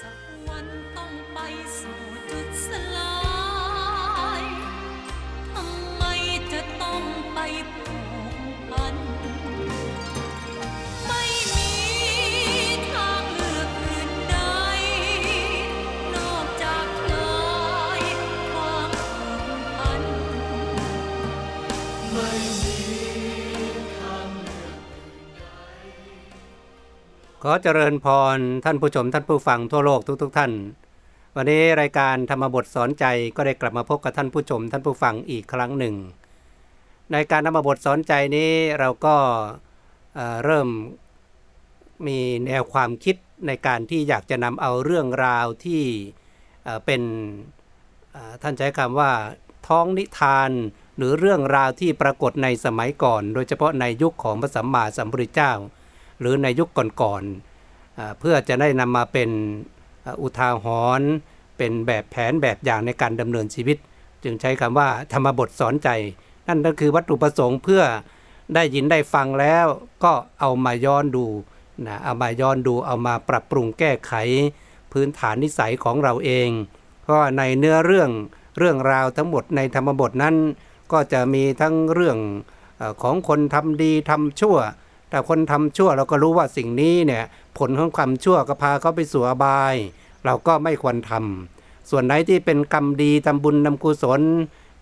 [0.00, 1.38] สักวันต้องไป
[1.78, 3.13] สู่จุดสลาย
[27.46, 30.52] ขอเจริญพรท่านผู้ชมท่านผู้ฟังทั่วโลกทุกๆทท่าน
[31.36, 33.04] วันนี้รายการธรรมบทสอนใจ
[33.36, 35.94] ก็ได้กลับมาพบกับท่านผู้ชมท่านผู้ฟังอีกครั้งหนึ่ง
[37.12, 39.16] ในการธรรมบทสอนใจนี้เราก็
[40.14, 40.68] เเริ่ม
[42.06, 43.16] มีแนวความคิด
[43.46, 45.82] ในการที่อยากจะนำเอาเรื่องราวที่
[46.64, 47.02] เเป็น
[48.42, 49.12] ท่านใช้คำว่า
[49.68, 50.50] ท้องนิทาน
[50.96, 55.54] หรือเรื่องราวที่ปรากฏในสมัยก่อน โดยเฉพาะในยุคของพระสัมมาสัมพุทธเจ้า
[56.20, 56.68] หรือในยุค
[57.00, 59.30] ก่อนๆเพื่อจะได้นำมาเป็น
[60.22, 60.66] อุทาห
[61.00, 61.10] รณ์
[61.58, 63.76] เป็นแบบแผนแบบอย่างในการดำเนินชีวิต
[64.22, 65.88] จึงใช้คำว่าธรรมบทสอนใจ
[66.48, 67.82] นั่นก็คือวัตถุประสงค์เพื่อ
[68.54, 69.66] ได้ยินได้ฟังแล้ว
[70.04, 71.26] ก็เอามาย้อนดู
[71.86, 74.12] นะเอามาย้อนดูเอามาปรับปรุงแก้ไข
[74.92, 76.48] พื้นฐานนิสัยของเราเอง
[77.02, 78.10] เพราะในเนื้อเรื่อง
[78.58, 80.36] เรื่องราวทั้งหมดในธรรมบทนั้น
[80.92, 82.18] ก็จะมีทั้งเรื่อง
[83.02, 84.56] ของคนทำดีทำชั่ว
[85.14, 87.24] แต่คนทำชั่วเราก็รู้ว่าสิ่งนี้เนี่ย
[87.58, 89.74] ผลของความชั่วก็พาเขาไปสู่อบาย
[90.24, 94.20] เราก็ไม่ควรทำส่วนไหนที่เป็นกรรมดีทำบุญทำกุศล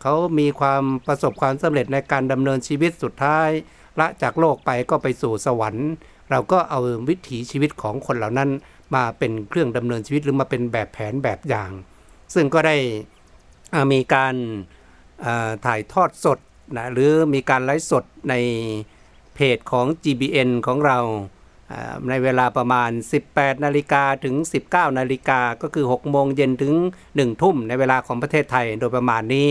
[0.03, 3.49] เขามีความประสบความสำเร็จในการดำเนินชีวิตสุดท้าย
[4.01, 5.89] ละจากโลกไปก็ไปสู่สวรรค์
[6.31, 8.51] เราก็เอาวิถีชีวิตของคนเหล่านั้น
[8.95, 11.71] มาเป็นเครื่องดำเนินชีวิตหรือมาเป็นแบบแผนแบบอย่าง
[12.35, 12.77] ซึ่งก็ได้
[13.93, 14.35] มีการ
[15.67, 16.39] ถ่ายทอดสด
[16.77, 18.35] นะหรือมีการไลฟ์สดใน
[19.35, 20.99] เพจของ GBN ของเรา
[22.09, 22.91] ในเวลาประมาณ
[23.29, 24.35] 18 นาฬิกาถึง
[24.67, 26.75] 19 นาฬิกาก็คือ 6 โมงเย็นถึง
[27.07, 29.49] 1 ทุ่มในเวลาของประเทศไทยโดยประมาณนี้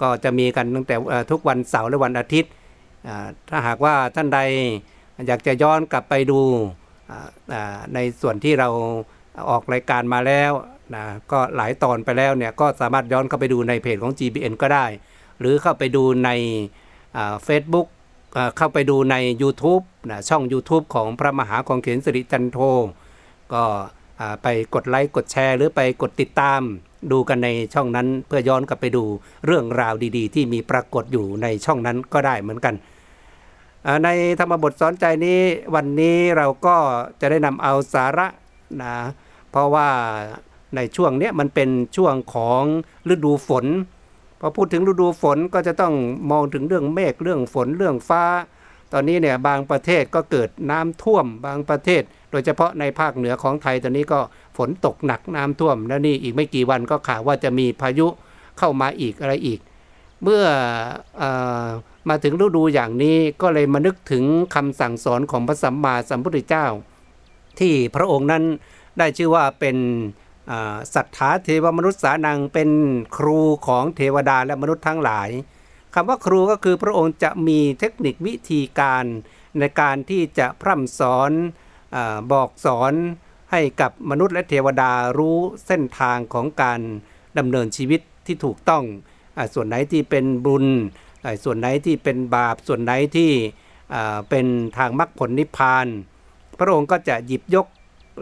[0.00, 0.96] ก็จะมีกันตั้งแต่
[1.30, 2.52] ทุกวันเสาร์และวันอาทิตย์
[3.48, 4.40] ถ้าหากว่าท่านใด
[5.26, 6.40] อยากจะย้อนกลับไปดู
[7.94, 8.68] ในส่วนที่เรา
[9.50, 10.52] ออกรายการมาแล้ว
[10.94, 14.86] นะก็หลายตอนไปแล้วเนี่ยก็สามารถย้อนเข้าไปดูในเพจของ GBN ก็ได้
[15.40, 16.30] หรือเข้าไปดูใน
[17.44, 17.88] เฟซบุ๊ก
[18.56, 22.58] เข้าไปดูใน YouTube นะช่อง YouTube ของพระมหาคองเขนสิริจันโท
[23.52, 23.62] ก็
[24.42, 26.60] ไปกดไลค์กดแชร์ หรือไปกดติดตาม
[27.12, 29.04] ดูกันในช่องนั้นเพื่อย้อนกลับไปดู
[29.46, 32.74] เรื่องราวดีๆ ที่มีปรากฏอยู่ในช่องนั้นก็ได้เหมือนกัน
[34.04, 34.08] ใน
[34.38, 35.40] ธรรมบทสอนใจนี้
[35.74, 36.76] วันนี้เราก็
[37.20, 38.26] จะได้นำเอาสาระ
[38.82, 38.94] นะ
[39.50, 39.88] เพราะว่า
[40.76, 42.62] ในช่วงนี้มันเป็นช่วงของ
[43.12, 43.66] ฤดูฝน
[44.40, 45.94] พอพูดถึงฤดูฝนก็จะต้อง
[46.30, 48.24] มองถึงเรื่องเมฆเรื่องฝนเรื่องฟ้า
[48.92, 54.20] ตอนนี้เนี่ยบางประเทศก็เกิดน้ำท่วมบางประเทศ โดยเฉพาะในภาคเหนือของไทยตอนนี้ก็
[54.56, 58.06] ฝนตกหนักน้ำท่วม แล้วนี่อีกไม่กี่วันก็ข่าวว่าจะมีพายุ
[58.58, 59.60] เข้ามาอีกอะไรอีก
[60.22, 60.44] เมื่อ
[61.20, 61.22] อ
[62.08, 64.24] มาถึงฤดูอย่างนี้ก็เลยมานึกถึง
[64.54, 66.66] คำสั่งสอนของพระสัมมาสัมพุทธเจ้า
[67.58, 68.44] ที่พระองค์นั้น
[68.98, 69.76] ได้ชื่อว่าเป็น
[70.94, 72.70] สัทธาเทวมนุษย์สานังเป็น
[73.16, 75.28] ครูของเทวดาและมนุษย์ทั้งหลาย
[75.94, 79.04] คำว่าครูก็คือพระองค์จะมีเทคนิควิธีการ
[79.58, 81.30] ในการที่จะพร่ำสอน
[81.94, 81.96] อ
[82.32, 82.92] บอกสอน
[83.50, 86.80] ให้กับมนุษย์และเทวดารู้เส้นทางของการ
[87.38, 88.84] ดำเนินชีวิตที่ถูกต้อง
[89.36, 90.66] อส่วนไหนที่เป็นบุญ
[91.44, 93.30] ส่วนไหนที่เป็นบาป ส่วนไหนที่
[94.30, 94.46] เป็น
[94.78, 95.86] ทางมรรคผลนิพพาน
[96.58, 97.66] พระองค์ก็จะหยิบยก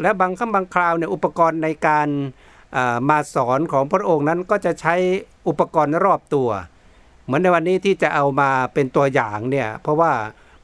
[0.03, 2.09] และบางครั้งบางคราวเนี่ยอุปกรณ์ในการ
[3.09, 4.95] มาสอนของพระองค์นั้นก็จะใช้
[5.49, 6.49] อุปกรณ์รอบตัว
[7.25, 10.13] เหมือนในวันนี้ที่จะเอามาเป็นตัวอย่างเนี่ยเพราะว่า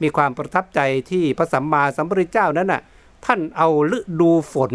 [0.02, 0.80] มีความประทับใจ
[1.10, 2.82] ที่พระสัมมาสัมพุทธเจ้านั้นน่ะ
[3.24, 4.72] ท่านเอาฤดูฝน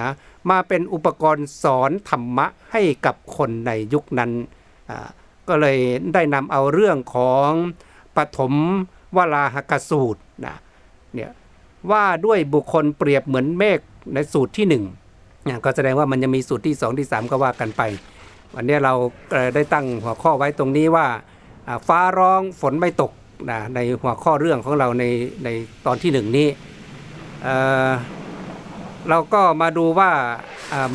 [0.00, 0.10] นะ
[0.50, 4.30] มาเป็นอุปกรณ์สอนธรรมะให้กับคนในยุคนั้น
[5.48, 5.78] ก็เลย
[6.14, 7.50] ได้นำเอาเรื่องของ
[8.16, 8.54] ปฐม
[9.16, 10.56] วราหกสูตรนะ
[11.92, 13.78] ว่าด้วยบุคคลเปรียบเหมือนเมฆ
[14.14, 17.82] ในสูตรที่1เนี่ยก็แสดงว่ามันยังมีสูตรที่ 2 ที่ 3 ก็ว่ากันไป
[18.54, 18.94] วันนี้เรา
[19.54, 21.06] ได้ตั้งหัวข้อไว้ตรงนี้ว่า
[21.88, 23.12] ฟ้าร้องฝนไม่ตก
[23.50, 25.04] นะในหัวข้อเรื่องของเราใน
[25.44, 25.48] ใน
[25.86, 26.48] ตอนที่หนึ่งนี้
[27.42, 30.10] เเราก็มาดูว่า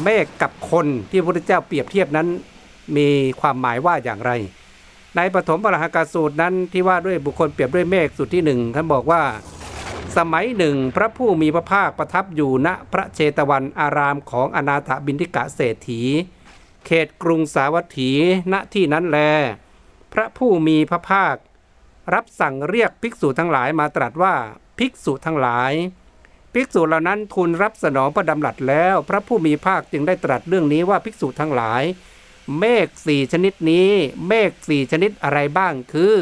[0.04, 2.28] เมฆกับคนที่พระพุทธเจ้าเปรียบเทียบนั้น
[2.98, 3.08] มี
[3.42, 4.32] ความหมายว่าอย่างไร
[5.16, 9.22] ในปฐมปรหากสูตรนั้นที่ว่าด้วยบุคคลเปรียบด้วยเมฆสูตรที่หนึ่งท่านบอกว่า
[10.18, 16.02] สมัยหนึ่งพระผู้มีพระภาคประทับอยู่ณพระเชตวันอารามของอนาถบินทิกะเศรษฐี
[16.86, 18.12] เขตกรุงสาวัตถี
[18.52, 19.20] ณที่นั้นแล
[20.14, 21.36] พระผู้มีพระภาค
[22.14, 24.36] รับสั่งเรียกภิกษุทั้งหลายมาตรัสว่า
[24.80, 25.74] ภิกษุทั้งหลาย
[26.54, 31.84] ภิกษุเหล่านั้นทูลรับสนองพระดำรัสแล้ว พระผู้มีภาคจึงได้ตรัสเรื่องนี้ว่าภิกษุทั้งหลาย
[32.60, 33.90] เมฆสี่ชนิดนี้
[34.28, 36.16] เมฆสี่ชนิดอะไรบ้างคือ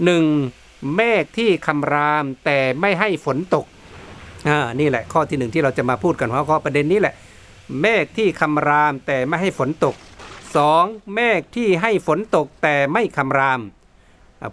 [0.00, 0.65] 1.
[0.94, 3.66] เมฆที่คำรามแต่ไม่ให้ฝนตก
[4.48, 7.14] อ่านี่แหละข้อที่หนึ่งที่เราจะมาพูดกันหัวข้อประเด็นนี้แหละ
[7.80, 9.94] เมฆที่คำรามแต่ไม่ให้ฝนตก
[10.54, 11.14] 2.
[11.14, 13.60] เมฆที่ให้ฝนตกแต่ไม่คำราม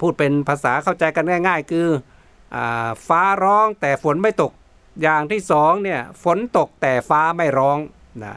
[0.01, 1.87] พูดเป็นภาษาเข้าใจกันง่าย ๆ คือ
[2.55, 2.57] อ
[3.07, 4.51] ฟ้าร้องแต่ฝนไม่ตก
[5.01, 7.77] อย่างที่สองเนี่ยฝนตกแต่ฟ้าไม่ร้อง
[8.23, 8.35] นะ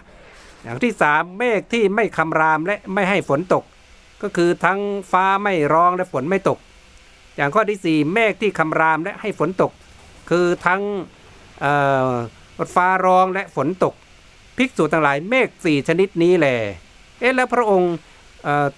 [0.62, 3.64] อย่างที่สามเมฆที่ไม่คำรามและไม่ให้ฝนตก
[4.22, 4.80] ก็คือทั้ง
[5.12, 6.58] ฟ้าไม่ร้องและฝนไม่ตก
[7.36, 9.72] อย่างข้อที่สี่เมฆที่คำรามและให้ฝนตก
[10.30, 10.82] คือทั้ง
[11.62, 11.66] อ
[12.74, 13.94] ฟ้าร้องและฝนตก
[14.56, 16.56] ภิกษุทั้งหลายเมฆสี่ชนิดนี้แหละ
[17.20, 17.94] เอ๊ะแล้วพระองค์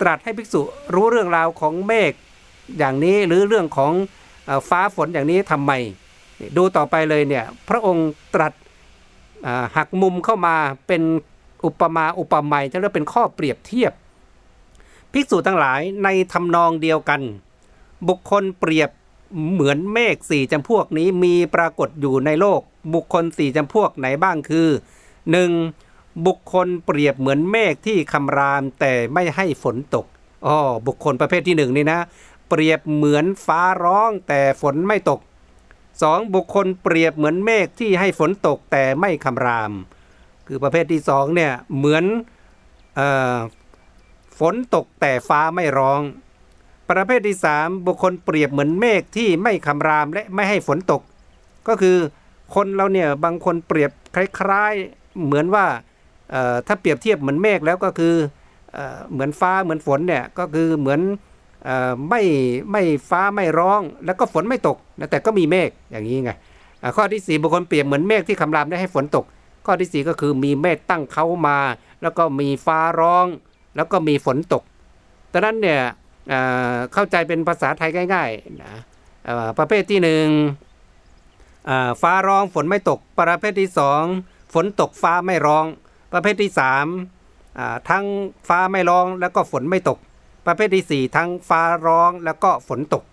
[0.00, 0.60] ตรัสให้ภิกษุ
[0.94, 2.12] รู้เรื่องราวของเมฆ
[2.78, 3.92] อย่างนี้หรือเรื่องของ
[4.48, 5.72] อฟ้าฝนอย่างนี้ทำไม
[6.56, 8.52] ดูต่อไปเลยเนี่ยพระองค์ตรัส
[9.76, 10.56] หักมุมเข้ามา
[10.86, 11.02] เป็น
[11.64, 13.92] อุปมาอุปไมยจะเรียกเป็นข้อเปรียบเทียบ
[15.12, 17.20] ภิกษุทั้งหลายในทำนองเดียวกัน
[18.08, 18.90] บุคคลเปรียบ
[19.52, 22.60] เหมือนเมฆสี่จำพวกนี้มีปรากฏอยู่ในโลก
[22.94, 24.68] บุคคลสี่จำพวกไหนบ้างคือ
[25.46, 26.26] 1.
[26.26, 30.06] บุคคลเปรียบเหมือนเมฆที่คำรามแต่ไม่ให้ฝนตก
[30.46, 30.56] อ๋อ
[30.86, 32.00] บุคคลประเภทที่หนึ่งนี่นะ
[32.48, 35.20] เปรียบเหมือนฟ้าร้องแต่ฝนไม่ตก
[36.02, 39.72] สองบุคคลเปรียบเหมือนเมฆที่ให้ฝนตกแต่ไม่คำราม
[40.46, 42.04] คือประเภทที่สองเนี่ยเหมือน
[42.96, 43.00] เอ
[43.34, 43.36] อ
[44.38, 46.00] ฝนตกแต่ฟ้าไม่ร้อง
[46.90, 51.02] ประเภทที่สามบุคคลเปรียบเหมือนเมฆที่ไม่คำรามและไม่ให้ฝนตก
[51.68, 51.96] ก็คือ
[52.54, 55.66] คนเราเนี่ยบางคนเปรียบคล้ายๆเหมือนว่า
[56.66, 58.14] ถ้าเปรียบเทียบเหมือนเมฆแล้วก็คือ
[58.72, 58.78] เอ
[59.12, 61.00] เหมือนฟ้าเหมือนฝนเนี่ยก็คือเหมือน
[61.68, 61.70] อ
[62.08, 62.22] ไม่
[62.72, 66.32] ไม่ฟ้าไม่ร้อง แล้วก็ฝนไม่ตกนะแต่ก็มีเมฆอย่างนี้ไง
[66.96, 69.24] ข้อที่สี่บุคคลเปรียบเหมือนเมฆที่คำรามได้ให้ฝนตก
[69.66, 71.58] ข้อที่สี่ก็คือมีเมฆตั้งเขามา
[72.02, 73.26] แล้วก็มีฟ้าร้อง
[73.76, 74.62] แล้วก็มีฝนตก
[75.32, 75.80] ดังนั้นเนี่ย
[76.92, 78.74] เข้าใจเป็นภาษาไทยง่ายๆนะ
[79.58, 80.26] ประเภทที่หนึ่ง
[82.02, 84.02] ฟ้าร้องฝนไม่ตก ประเภทที่สอง
[84.54, 85.64] ฝนตกฟ้าไม่ร้อง
[86.12, 86.86] ประเภทที่สาม
[87.90, 88.04] ทั้ง
[88.48, 89.98] ฟ้าไม่ร้องแล้วก็ฝนไม่ตก
[90.46, 93.04] ประเภทที่สี่ทั้งฟ้าร้องแล้วก็ฝนตก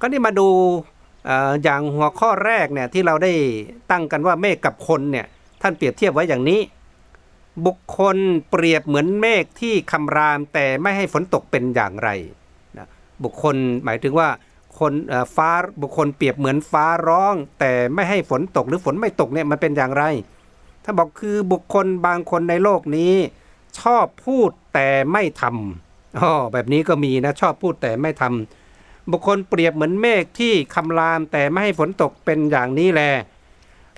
[0.00, 0.48] ก็นี่มาดู
[1.62, 3.32] อย่างหัวข้อแรกเนี่ยที่เราได้
[3.90, 5.26] ตั้งกันว่าเมฆกับคนเนี่ย
[5.62, 6.60] ท่านเปรียบเทียบไว้อย่างนี้
[7.66, 8.16] บุคคล
[8.50, 12.10] เปรียบเหมือนเมฆที่คำรามแต่ไม่ให้ฝนตกเป็นอย่างไร
[12.78, 12.86] นะ
[13.24, 14.28] บุคคลหมายถึงว่า
[14.78, 14.92] คน
[15.36, 15.50] ฟ้า
[15.82, 20.04] บุคคลเปรียบเหมือนฟ้าร้อง แต่ไม่ให้ฝนตกหรือฝนไม่ตกเนี่ยมันเป็นอย่างไร
[20.84, 23.14] ถ้าบอกคือบุคคลบางคนในโลกนี้
[23.80, 33.02] ชอบพูดแต่ไม่ทำอ๋อแบบนี้ก็มีนะชอบพูดแต่ไม่ทำบุคคลเปรียบเหมือนเมฆที่คำรามแต่ไม่ให้ฝนตกเป็นอย่างนี้แล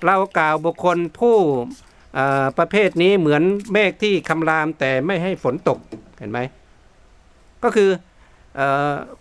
[0.05, 1.35] เรากล่าวบุคคลผู้
[2.57, 3.43] ประเภทนี้เหมือน
[3.73, 5.79] เมฆที่คำรามแต่ไม่ให้ฝนตก
[6.17, 6.39] เห็นไหม
[7.63, 7.89] ก็คือ
[8.59, 8.61] อ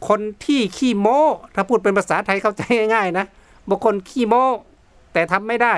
[0.08, 1.20] คนที่ขี้โม้
[1.54, 2.62] ถ้าพูดเป็นภาษาไทยเข้าใจ
[2.94, 3.26] ง่ายๆนะ
[3.68, 4.44] บุคคลขี้โม้
[5.12, 5.74] แต่ทำไม่ได้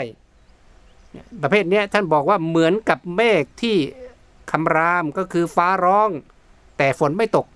[1.42, 3.76] ประเภทนี้ท่านบอกว่าเหมือนกับเมฆที่
[4.50, 6.10] คำรามก็คือฟ้าร้อง
[6.78, 7.46] แต่ฝนไม่ตก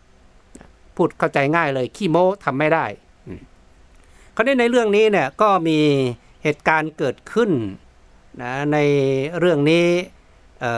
[0.96, 2.84] พูดเข้าใจง่ายเลยขี้โม้ทำไม่ได้
[3.26, 3.40] อืม
[4.34, 5.78] คราวนี้ในเรื่องนี้เนี่ยก็มี
[6.42, 7.50] เหตุการณ์เกิดขึ้น
[8.40, 8.78] นะใน
[9.38, 9.86] เรื่องนี้
[10.60, 10.72] เอ่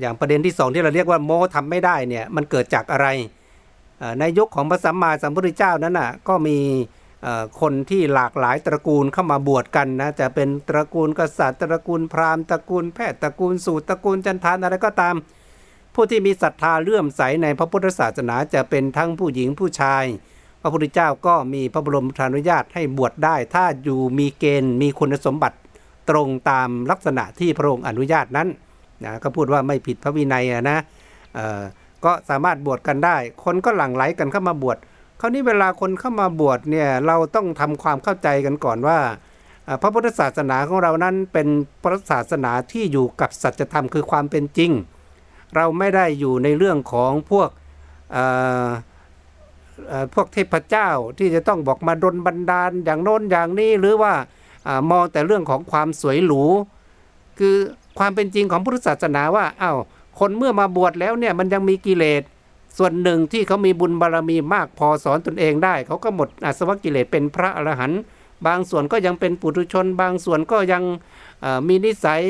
[0.00, 3.08] อย่างประเด็นที่สองที่เราเรียกว่าโม้ทำไม่ได้เนี่ยมันเกิดจากอะไร
[4.20, 6.58] ในยุคของพระสัมมาสัมพุทธเจ้านั้นน่ะก็มี
[7.60, 15.16] คนที่หลากหลายตระกูลเข้ามาบวชกันนะจะเป็นตระกูลกษัตริย์ตระกูลพราหมณ์ตระกูลแพทย์ตระกูลสูตรตระกูลจันทานอะไรก็ตาม
[15.94, 20.04] ผู้ที่มีศรัทธาเลื่อมใสในพระพุทธศาสนาจะเป็นทั้งผู้หญิงผู้ชาย
[20.62, 25.56] พระพุทธเจ้าก็มีพระบรมรานุญาตให้บวชได้ ถ้าอยู่มีเกณฑ์มีคุณสมบัติ
[26.10, 28.48] ตรงตามลักษณะที่พระองค์อนุญาตนั้น
[29.04, 30.78] นะก็พูดว่าไม่ผิดพระวินัยนะ
[32.04, 34.78] ก็สามารถบวชกันได้ คนก็หลั่งไหลกันเข้ามาบวช
[35.20, 38.98] คราวนี้เวลาคนเข้ามาบวชเนี่ยเราต้องทำความเข้าใจกันก่อนว่า
[39.82, 41.48] พระพุทธศาสนาของเรานั้นเป็น
[41.82, 44.70] พระศาสนาที่อยู่กับสัจธรรมคือความเป็นจริง
[45.56, 47.50] เราไม่ได้อยู่ในเรื่องของพวก
[50.14, 50.88] พวกเทพเจ้า
[51.18, 54.12] ที่จะต้องบอกมาดลบันดาลอย่างโน้นอย่างนี้หรือว่า
[54.90, 56.42] มองแต่เรื่องของความสวยหรู
[57.38, 57.56] คือ
[57.98, 59.78] ความเป็นจริงของพุทธศาสนาว่าอ้าว
[60.18, 62.22] คนเมื่อมาบวชแล้วเนี่ยมันยังมีกิเลส
[62.78, 68.00] ส่วนหนึ่งที่เขามีบุญบารมีมากพอสอนตนเองได้ เขาก็หมดอาสวะกิเลสเป็นพระอรหันต์
[68.46, 70.82] บางส่วนก็ยังเป็นปุถุชน บางส่วนก็ยัง
[71.68, 72.22] มีนิสัย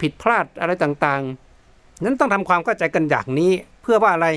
[0.00, 3.52] ผิดพลาดอะไรต่างๆ นั้นต้องทำความเข้าใจกันอย่างนี้
[3.82, 4.28] เพื่อว่าอะไร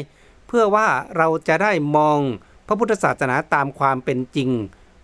[0.48, 2.20] เพื่อว่าเราจะได้มอง
[2.68, 4.50] พระพุทธศาสนาตามความเป็นจริง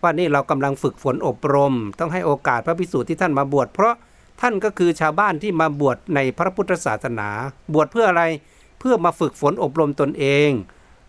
[0.02, 3.94] ว่านี่เรากำลังฝึกฝนอบรม ต้องให้โอกาสพระภิกษุที่ท่านมาบวชเพราะ
[4.42, 7.30] ท่านก็คือชาวบ้านที่มาบวชในพระพุทธศาสนา
[7.74, 8.24] บวชเพื่ออะไร
[8.80, 10.50] เพื่อมาฝึกฝนอบรมตนเอง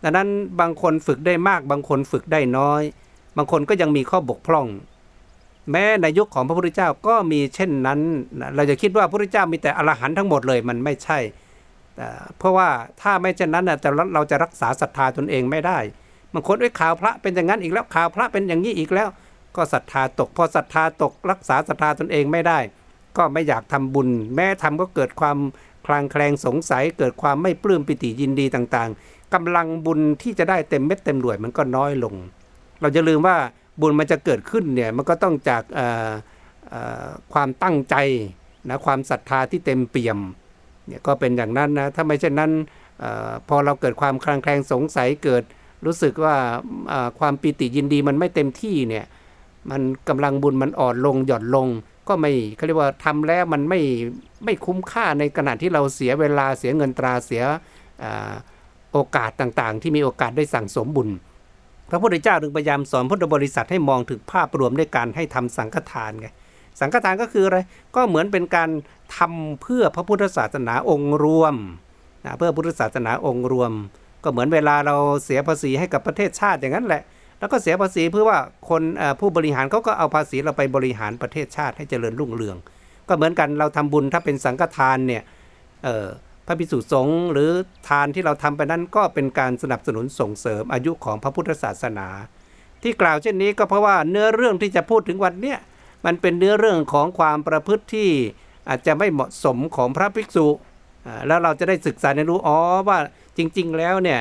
[0.02, 0.28] ดังนั้น
[0.61, 2.82] บางคนฝึกได้มากบางคนฝึกได้น้อย
[3.37, 4.66] บางคนก็ยังมีข้อบกพร่อง
[5.70, 8.00] แม้ในยุคของพระพุทธเจ้าก็มีเช่นนั้น
[8.54, 11.18] เราจะคิดว่าพระพุทธเจ้ามีแต่อรหันต์ทั้งหมดเลยมันไม่ใช่
[12.38, 12.68] เพราะว่า
[13.02, 15.78] ถ้าไม่เช่นนั้นแต่เราจะรักษาศรัทธาตนเองไม่ได้
[16.34, 19.08] บางคนไอ้ยข่าวพระเป็นอย่างนั้นอีกแล้วข่าวพระเป็นอย่างนี้อีกแล้ว
[19.56, 22.58] ก็ศรัทธาตก พอศรัทธาตกรักษาศรัทธาตนเองไม่ได้
[23.16, 25.38] ก็ไม่อยากทำบุญ แม้ทำก็เกิดความ
[25.86, 32.14] คลางแคลงสงสัย เกิดความไม่ปลื้มปิติยินดีต่างๆกำลังบุญที่จะได้เต็มเม็ดเต็มหน่วยมันก็น้อยลง
[32.80, 33.36] เราจะลืมว่า
[33.80, 35.62] บุญมันจะเกิดขึ้นเนี่ยมันก็ต้องจาก
[37.32, 37.96] ความตั้งใจ
[38.68, 40.18] นะความศรัทธาที่เต็มเปี่ยม
[40.86, 42.50] เนี่ยก็เป็นอย่างนั้นนะถ้าไม่เช่นนั้น
[43.02, 43.04] อ
[43.48, 45.42] พอเราเกิดความคลางแคลงสงสัยเกิด
[45.86, 46.36] รู้สึกว่า
[47.18, 49.04] ความปิติยินดีมันไม่เต็มที่เนี่ย
[49.70, 51.68] มันกำลังบุญมันอ่อนลงหย่อนลง
[52.08, 53.80] ก็ไม่เขาเรียกว่าทำแล้วมันไม่
[54.44, 57.42] ไม่คุ้มค่าในขณะที่เราเสียเวลาเสียเงินตราเสีย
[58.02, 58.04] อ
[58.92, 61.08] โอกาสต่างๆ ที่มีโอกาสได้สั่งสมบุญ
[61.90, 66.28] พระพุทธเจ้าจึงพยายามสอนพุทธบริษัทให้มองถึงภาพรวมด้วยการให้ทำสังฆทานไง
[66.80, 67.58] สังฆทานก็คืออะไร
[67.96, 68.70] ก็เหมือนเป็นการ
[69.16, 71.54] ทำเพื่อพระพุทธศาสนาองค์รวม
[72.24, 73.72] นะเพื่อพุทธศาสนาองค์รวม
[74.24, 77.02] ก็เหมือนเวลาเราเสียภาษีให้กับประเทศชาติอย่างนั้นแหละ
[77.38, 78.38] แล้วก็เสียภาษีเพื่อว่า
[78.68, 78.82] คน
[79.20, 82.56] ผู้บริหารเขาก็เอาภาษีเราไปบริหารประเทศชาติให้เจริญรุ่งเรือง
[83.08, 85.22] ก็เหมือนกันเราทำบุญถ้าเป็นสังฆทานเนี่ย
[86.46, 87.50] พระภิกษุสงฆ์หรือ
[87.88, 92.08] ทานที่เราทำไปนั้นก็เป็นการสนับสนุนส่งเสริมอายุของพระพุทธศาสนา
[92.82, 95.58] ที่กล่าวเช่นนี้ก็เพราะว่าเนื้อเรื่องที่จะพูดถึงวันเนี้ย
[96.06, 98.10] มันเป็นเนื้อเรื่องของความประพฤติที่
[98.68, 100.46] อาจจะไม่เหมาะสมของพระภิกษุ
[101.26, 102.99] แล้วเราจะได้ศึกษาในรู้อ๋อว่า
[103.38, 104.21] จริง ๆ แล้วเนี่ย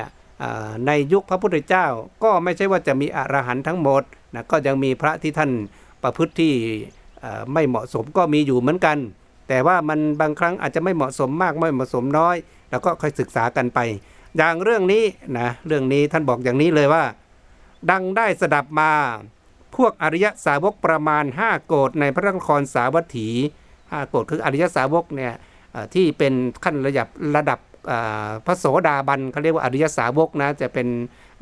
[0.88, 1.86] ในยุคพระพุทธเจ้า
[2.24, 4.04] ก็ไม่ใช่ว่าจะมีอรหันต์ทั้งหมด
[4.36, 5.52] นะก็ยังมีพระที่ท่าน
[6.04, 6.54] ประพฤติที่
[7.54, 8.98] ไม่เหมาะสมก็มีอยู่เหมือนกัน
[9.50, 12.36] แต่ว่ามันบางครั้งอาจจะไม่เหมาะสมมากไม่เหมาะสมน้อย
[12.70, 13.80] แล้วก็ค่อยศึกษากันไป
[14.38, 15.04] อย่างเรื่องนี้
[15.40, 17.04] นะเรื่องนี้ท่านบอกอย่างนี้เลยว่า
[17.92, 18.92] ดังได้สดับมา
[19.76, 23.28] พวกอริยสาวกประมาณ 5 โกดในพระนครสาวัตถี
[23.70, 25.34] 5โกดคืออริยสาวกเนี่ย
[25.94, 27.60] ที่เป็นขั้นระดับระดับ
[28.46, 30.88] พระโสดาบันเขาเรียกว่าอริยสาวกนะจะเป็น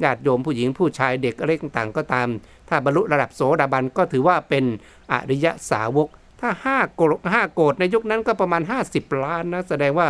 [0.04, 2.28] ญาติโยมผู้หญิงผู้ชายเด็กอะไรต่างๆ ก็ตาม
[2.70, 4.64] ถ้าบรรลุระดับโสดาบันก็ถือว่าเป็น
[5.12, 6.08] อริยสาวก
[6.42, 10.08] ถ้า5โกรห้าโกดในยุคนั้นก็ประมาณ 50 ล้านนะแสดงว่า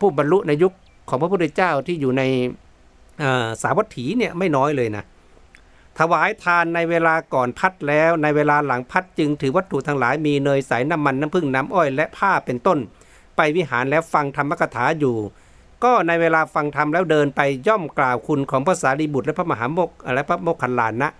[0.00, 0.72] ผู้บรรลุในยุค
[1.08, 2.22] ของพระพุทธเจ้าที่อยู่ใน
[3.62, 5.04] สาวัตถีเนี่ยไม่น้อยเลยนะ
[5.98, 12.78] ถวายทานในเวลาก่อนพัดแล้วในเวลาหลังพัดจึงถือวัตถุทั้งหลายมีเนยใสน้ำมันน้ำผึ้งน้ำอ้อยและผ้าเป็นต้น
[13.36, 15.16] ไปวิหารแล้วฟังธรรมกถาอยู่
[15.84, 21.10] ก็ในเวลาฟังธรรมแล้วเดินไปย่อมกล่าวคุณของพระสารีบุตรและพระมหาโมกและพระโมคคัลลานะ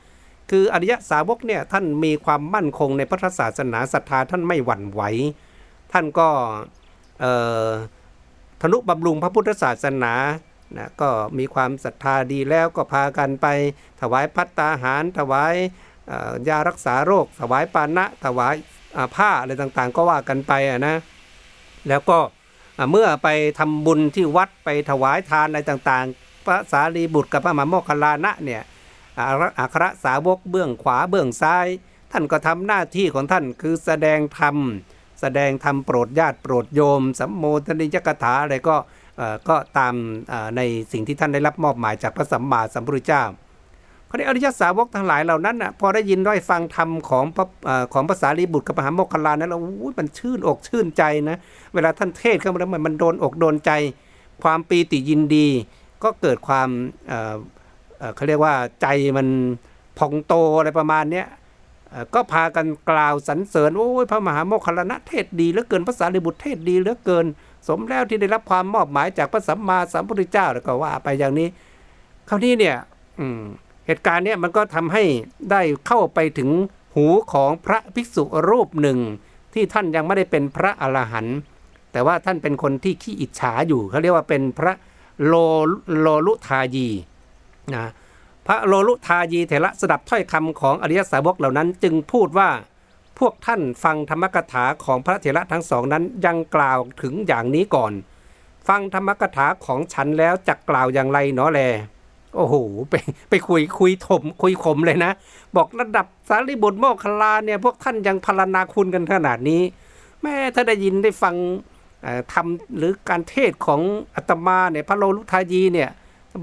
[0.50, 5.02] คืออริยสาวกเนี่ยท่านมีความมั่นคงในพระศาสนาศรัทธาท่านไม่หวั่นไหว
[5.92, 6.28] ท่านก็
[7.20, 7.32] เอ่
[7.66, 7.68] อ
[8.62, 10.14] ทนุบำรุงพระพุทธศาสนา
[10.76, 13.46] นะก็มีความศรัทธาดีแล้วก็พากันไป
[14.00, 15.54] ถวายพัตตาหาร ถวาย
[16.48, 18.54] ยารักษาโรค ถวายปานะ ถวาย
[19.16, 20.96] ผ้าอะไรต่างๆ ก็ว่ากันไปะนะ
[21.88, 22.18] แล้วก็
[22.90, 28.62] เมื่อไปทำบุญที่วัดไปถวายทานอะไรต่างๆ พระสารีบุตรกับพระมหาโมคคัลลานะเนี่ย
[29.18, 29.24] อา
[29.60, 31.66] อัครสาวกเบื้องขวาเบื้องซ้าย
[32.12, 34.56] ท่านก็ทำหน้าที่ของท่านคือแสดงธรรม
[35.20, 38.76] แสดงธรรมโปรดญาติโปรดโยม สัมโมทนิยกถาอะไรก็
[39.16, 39.94] เอ่อก็ตาม
[40.56, 40.60] ใน
[40.92, 43.24] สิ่งที่ท่านได้รับมอบหมายจากพระสัมมาสัมพุทธเจ้า
[44.12, 47.44] ราวนี้อริยสาวกทั้งหลายเหล่านั้นน่ะพอได้ยินได้ฟังธรรมของพระ
[47.92, 51.38] ของภาษารีบุตรกับมหาโมคคัลลานั้นแล้วอุ้ยมันชื่นอกชื่นใจนะ
[51.74, 53.70] เวลาท่านเทศเข้ามาแล้วมันโดนอกโดนใจ
[54.42, 55.48] ความปีติยินดี
[56.02, 56.68] ก็เกิดความ
[57.08, 59.28] เเเขาเรียกว่าใจมัน
[59.98, 61.26] พองโตอะไรประมาณเนี้ย
[62.14, 67.26] ก็พากันกล่าวสรรเสริญโอ้ยพระมหาโมคคัลลานะเทศดีเหลือเกินภาษารีบุตรเทศดีเหลือเกิน
[67.68, 71.48] สมแล้วที่ได้รับความมอบหมายจากพระสัมมาสัมพุทธเจ้าแล้วก็ว่าไปอย่างนี้
[72.28, 72.76] คราวนี้เนี่ย
[73.18, 73.40] อืม
[73.86, 75.04] เหตุการณ์เนี้ยมันก็ทำให้
[75.50, 76.50] ได้เข้าไปถึง
[76.94, 78.98] หูของพระภิกษุรูปหนึ่ง
[79.54, 81.36] ที่ท่านยังไม่ได้เป็นพระอรหันต์
[81.92, 84.72] แต่ว่าท่านเป็นคนที่ขี้อิจฉาอยู่เขาเรียกว่าเป็นพระ
[85.24, 85.34] โล
[85.98, 86.88] โลลุทายี
[87.74, 87.90] นะ
[88.46, 92.50] พระโลลุทายีเถระสดับถ้อยคำของอริยสาวกเหล่านั้น จึงพูดว่า
[93.18, 97.92] พวกท่านฟังธรรมกถาของพระเถระทั้งสองนั้นยังกล่าวถึงอย่างนี้ก่อน
[98.68, 101.60] ฟังธรรมกถาของฉันแล้วจะกล่าวอย่างไรเนาะแล
[102.34, 102.54] โอ้โห
[102.90, 102.94] ไป
[103.30, 105.12] ไปคุยคุยถมคุยขมเลยนะ
[105.56, 109.62] บอกระดับสารีบุตรโมคคัลาเนี่ย พวกท่านยังพรรณนาคุณกันขนาดนี้
[110.22, 111.34] แม่ถ้าได้ยินได้ฟัง
[112.32, 113.80] ทำหรือการเทศของ
[114.16, 115.90] อาตมาเนี่ยพระโลลุทายีเนี่ย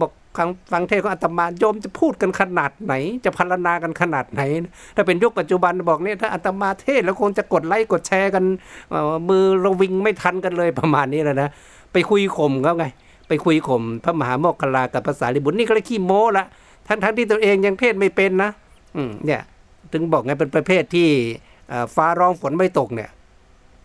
[0.02, 2.94] บอกฟังฟังเทศของอาตมาโยมจะพูดกันขนาดไหน
[3.26, 4.42] จะพรรณนากันขนาดไหน
[4.96, 8.44] ถ้าเป็นยุคปัจจุบันบอกเนี่ยถ้าอาตมาเทศแล้วคงจะกดไลค์กดแชร์กัน
[9.30, 11.50] มือระวิงไม่ทันกันเลยประมาณนี้แหละนะ
[11.94, 12.86] ไปคุยข่มเขาไง
[13.30, 16.46] ไปคุยข่มพระมหาโมคคลากับภาษาลิบุตรนี่ก็เลยขี้โม้ละ
[16.88, 18.52] ทั้งทั้งที่ตัวเองยังเทศไม่เป็นนะ
[18.96, 19.42] อืมเนี่ย
[19.94, 21.08] ถึงบอกไงเป็นประเภทที่
[21.96, 23.10] ฟ้าร้องฝนไม่ตกเนี่ย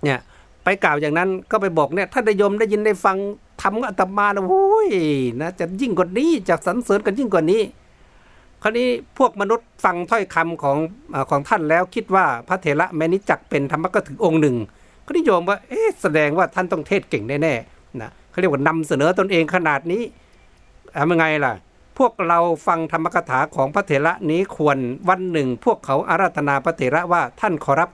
[0.04, 0.18] เนี่ย
[0.64, 3.16] ไปกล่าวอย่างนั้นก็ไปบอกเนี่ยถ้าได้ยมได้ยินได้ฟัง
[3.62, 4.90] ทำอาตมาแล้วโอ้ย
[5.40, 7.62] นะจะยิ่งกว่านี้จะสรรเสริญกันยิ่งกว่านี้
[8.62, 10.76] คราวนี้พวกมนุษย์ฟังถ้อยคำของ
[11.14, 14.56] อของท่านแล้วคิดว่าพระเถระแม้นิจักเป็นธรรมก็ถึงองค์หนึ่ง
[15.06, 20.02] ก็นิยมว่าเอ๊ะแสดงว่าท่านต้องเทศเก่งแน่ๆนะ เขาเรียกว่านำเสนอตนเองขนาดนี้
[20.98, 21.54] ทำยังไงล่ะ
[21.98, 27.90] พวกเราฟังธรรมกถาของพระเถระนี้ควรวันหนึ่ง พวกเขาอาราธนาพระเถระว่าท่านขอรับ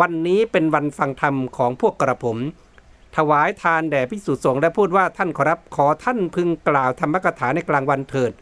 [0.00, 2.38] วันนี้เป็นวันฟังธรรมของพวกกระผม
[3.16, 8.32] ถวายทานแด่พิสุสงฆ์และพูดว่าท่านขอรับขอท่านพึงกล่าวธรรมกถาในกลางวันเถิด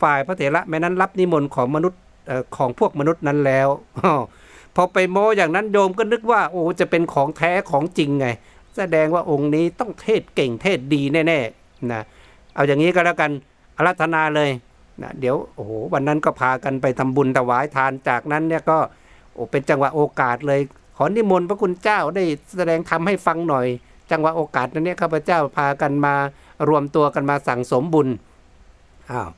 [0.00, 2.00] ฝ่ายพระเถระแม้นั้นรับนิมนต์ของมนุษย์
[2.56, 3.68] ของพวกมนุษย์นั้นแล้ว
[4.76, 8.26] พอไปโมอย่างนั้นโยมก็นึกว่าโอ้จะเป็นของแท้ของจริงไง
[8.76, 12.02] แสดงว่าองค์นี้ต้องเทศเก่งเทศดีแน่ๆนะ
[12.54, 13.30] เอาอย่างนี้ก็แล้วกัน
[13.76, 14.50] อารัธนาเลย
[15.02, 18.78] นะเดี๋ยวโอ้โหวันนั้นก็พากันไปทำบุญถวายทานจากนั้นเนี่ยก็
[19.34, 20.60] โอ้เป็นจังหวะโอกาสเลย
[20.96, 22.24] ขอนิมนต์พระคุณเจ้าได้
[22.56, 23.66] แสดงธรรมให้ฟังหน่อย
[24.10, 26.14] จังหวะโอกาสนั้นเนี่ยข้าพเจ้าพากันมา
[26.68, 28.08] รวมตัวกันมาสั่งสมบุญ
[29.10, 29.30] อ้าว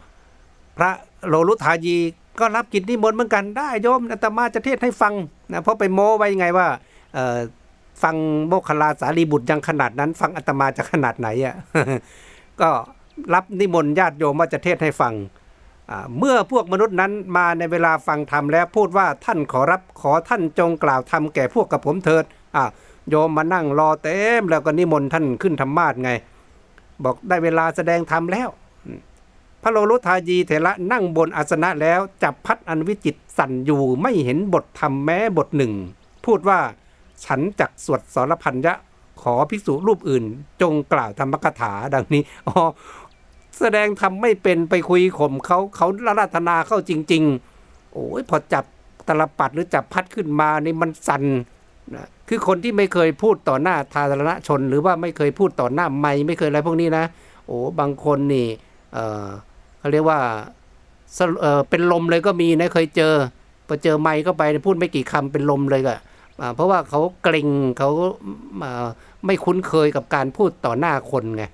[0.77, 0.91] พระ
[1.29, 1.97] โลลุทายี
[2.41, 5.15] ก็รับกิจนิมนต์เหมือนกันได้โยมอาตมาจะเทศให้ฟัง
[5.53, 6.69] นะเพราะไปโม้ไว้ไงว่า
[7.15, 7.39] เออ
[8.03, 8.17] ฟัง
[8.49, 11.55] โมคคลาสารีบุตรยังขนาดนั้น ฟังอาตมาจะขนาดไหนอะ
[12.61, 12.71] ก็
[13.35, 15.15] รับนิมนต์ญาติโยมว่าจะเทศให้ฟัง
[16.19, 22.25] เมื่อพวกมนุษย์นั้นมาในเวลาฟังธรรมแล้วพูดว่าท่านขอรับขอท่านจงกล่าวธรรมแก่พวกกับผมเถิด
[22.57, 22.65] อ่า
[23.09, 26.11] โยมมานั่งรอเต็มแล้วก็นิมนต์ท่านขึ้นธรรมาสไง
[27.05, 28.49] บอกได้เวลาแสดงธรรมแล้ว
[29.63, 35.73] พระโลลุทายีเถระนั่งบนอาสนะแล้วจับพัดอันวิจิตสั่นอยู่ไม่เห็นบทธรรมแม้บทหนึ่ง
[36.27, 36.59] พูดว่า
[37.25, 38.75] ฉันจักสวดสรพันยะ
[39.23, 40.25] ขอภิกษุรูปอื่น
[40.63, 42.61] จงกล่าวธรรมกถาดังนี้อ๋อ
[43.59, 47.23] แสดงทำไม่เป็นไปคุยข่มเขาเขาละราธนาเข้าจริง
[47.59, 48.65] ๆ โอ้ยพอจับ
[49.09, 51.23] ตลปัดหรือจับพัดขึ้นมานี่มันสั่น
[51.95, 57.05] นะคือคนที่ไม่เคยพูดต่อหน้าทาธารณชน หรือว่าไม่เคยพูดต่อหน้าไม่ไม่เคยอะไรพวกนี้นะ
[57.47, 58.49] โอ้บางคนนี่
[58.93, 59.29] เออ
[59.79, 60.21] เขาเรียกว่า
[61.41, 63.15] เออเป็นลมเลยก็มีนะเคยเจอ
[63.67, 66.01] พอเจอไม้เข้าไปพูดไม่กี่คำเป็นลมเลยก็อ่า
[66.55, 67.49] เพราะว่าเขาเกรง
[67.79, 68.87] เขาา
[69.27, 71.45] ไม่คุ้นเคยกับการพูดต่อหน้าคนไง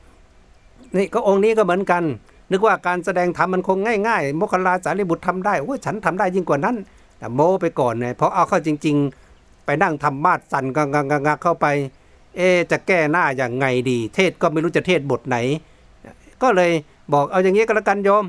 [0.97, 2.03] นี่ก็องค์นี้ก็เหมือนกัน
[2.51, 6.77] นึกว่าการแสดงธรรมมันคงง่ายๆโมคลาสารีบุตรทำได้โอ้ฉันทำได้ยิ่งกว่านั้น
[7.19, 8.97] แต่โมไปก่อนเนี่ยพอเอาเข้าจริง
[9.31, 11.67] ๆ ไปนั่งทำมาดสั่นกังกังกังเข้าไป
[12.37, 15.37] เอจะแก้หน้าอย่างไงดี เทศก็ไม่รู้จะเทศบทไหน
[16.43, 16.71] ก็เลย
[17.13, 18.25] บอกเอาอย่างนี้ก็แล้วกันโยม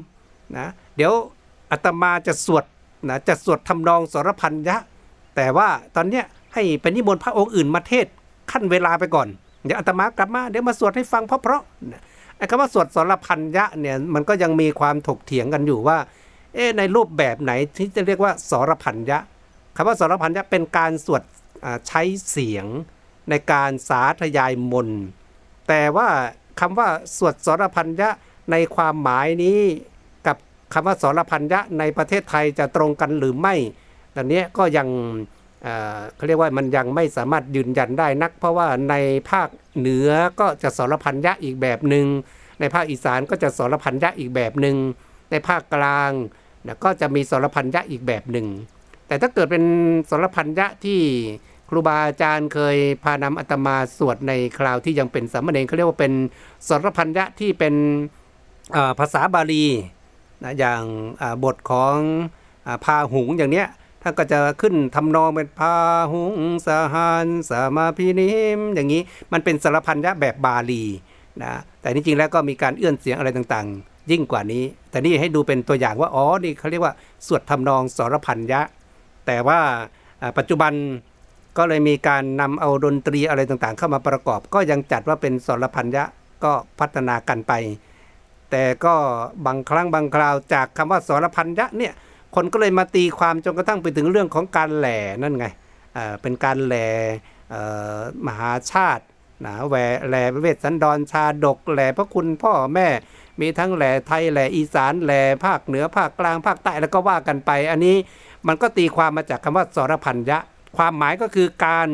[0.57, 1.13] นะเดี๋ยว
[1.71, 2.63] อาตมาจะสวด
[3.09, 4.77] นะจะสวดทำนองสรพันยะ
[5.35, 8.07] แต่ว่าตอนเนี้ย ให้ไปนิมนต์พระองค์อื่นมาเทศ
[8.51, 9.27] ขั้นเวลาไปก่อน
[9.65, 12.01] เดี๋ยวอาตมากลับมาเดี๋ยวมาสวดให้ฟังเพราะๆนะ
[12.37, 15.97] ไอ้คำว่าสวดสรพันยะเนี่ยมันก็ยังมีความถกเถียงกันอยู่ว่า
[16.53, 19.19] เอ๊ในรูปแบบไหนที่จะเรียกว่าสรพันยะ
[19.75, 21.21] คำว่าสรพันยะเป็นการสวด
[21.87, 22.65] ใช้เสียง
[23.29, 24.89] ในการสาธยายมน
[25.67, 26.07] แต่ว่า
[26.59, 26.87] คำว่า
[27.17, 28.09] สวดสรพันยะ
[28.51, 29.59] ในความหมายนี้
[30.27, 30.37] กับ
[30.73, 33.55] คำว่าสรพันยะในประเทศไทยจะตรงกันหรือไม่
[34.15, 34.87] ดังนี้ก็ยัง
[36.15, 38.95] เขาเรียกว่ามันยังไม่สามารถยืนยันได้นัก เพราะว่าใน
[39.31, 42.05] ภาคเหนือก็จะสรพันยะอีกแบบหนึ่ง
[42.59, 44.75] ในภาคอีสานก็จะสรพันยะอีกแบบหนึ่ง
[45.31, 46.11] ในภาคกลาง
[46.65, 48.47] นะก็จะมีสรพันยะอีกแบบหนึ่ง
[49.07, 49.63] แต่ถ้าเกิดเป็น
[50.09, 50.99] สรพันยะที่
[51.69, 56.13] ครูบาอาจารย์เคยพานำอาตมาสวดในคราวที่ยังเป็นสามเณรเขาเรียกว่าเป็น
[56.67, 57.75] สรพันยะที่เป็น
[58.99, 59.65] ภาษาบาลี
[60.43, 60.83] นะอย่าง
[61.43, 61.95] บทของ
[62.67, 63.67] อพาหุงอย่างเนี้ย
[64.07, 65.73] ท่านก็จะขึ้นทำนองเป็นพา
[66.11, 66.37] หุง
[66.67, 70.83] สหันสามาพินิมอย่างนี้มันเป็นสารพันยะแบบบาลี
[71.41, 76.93] นะแต่จริงๆแล้วก็มีการเอื้อนเสียงอะไรต่างๆ ยิ่งกว่านี้ แต่นี่ให้ดูเป็นตัวอย่างว่าอ๋อนี่เขาเรียกว่า
[77.27, 78.61] สวดทำนองสารพันยะ
[79.27, 79.59] แต่ว่า
[80.37, 80.73] ปัจจุบัน
[81.57, 86.03] ก็เลยมีการนำเอาดนตรีอะไรต่างๆ เข้ามาประกอบ ก็ยังจัดว่าเป็นสรพันยะ
[86.43, 87.53] ก็พัฒนากันไป
[88.51, 88.95] แต่ก็
[89.45, 91.93] บางครั้งบางคราวจากคำว่าสรพันยะเนี่ย
[92.35, 95.45] คนก็เลยมาตีความจนกระทั่งไปถึงเรื่องของการแหล่นั่นไง
[95.97, 96.87] อ่าเป็นการแหล่
[98.27, 99.03] มหาชาติ
[99.45, 99.75] นะแหว
[100.07, 102.87] แหล่เวสสันดรชาดกแหล่พระคุณพ่อแม่
[103.39, 107.95] มีทั้งแหล่ไทยแหล่อีสานแหล่ภาคเหนือภาคกลางภาคใต้แล้วก็ว่ากันไป อันนี้
[108.47, 110.39] มันก็ตีความมาจากคำว่าสรพันยะ
[110.77, 111.87] ความหมายก็คือการ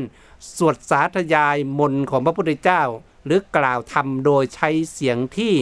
[0.58, 2.82] สวดสาธยายมนของพระพุทธเจ้า
[3.26, 5.54] หรือกล่าวธรรมโดยใช้เสียงที่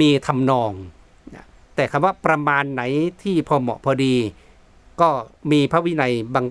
[0.00, 0.72] มีทำนอง
[1.76, 2.82] แต่คำว่าประมาณไหน
[3.22, 4.14] ที่พอเหมาะพอดี
[5.00, 5.08] ก็
[5.52, 6.44] มีพระวินัยบัง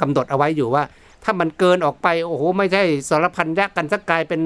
[0.00, 0.84] กำหนดเอาไว้อยู่ว่า
[1.24, 4.42] ถ้ามันเกินออกไปโอ้โหไม่ใช่สารพันยะกันสักกลายเป็น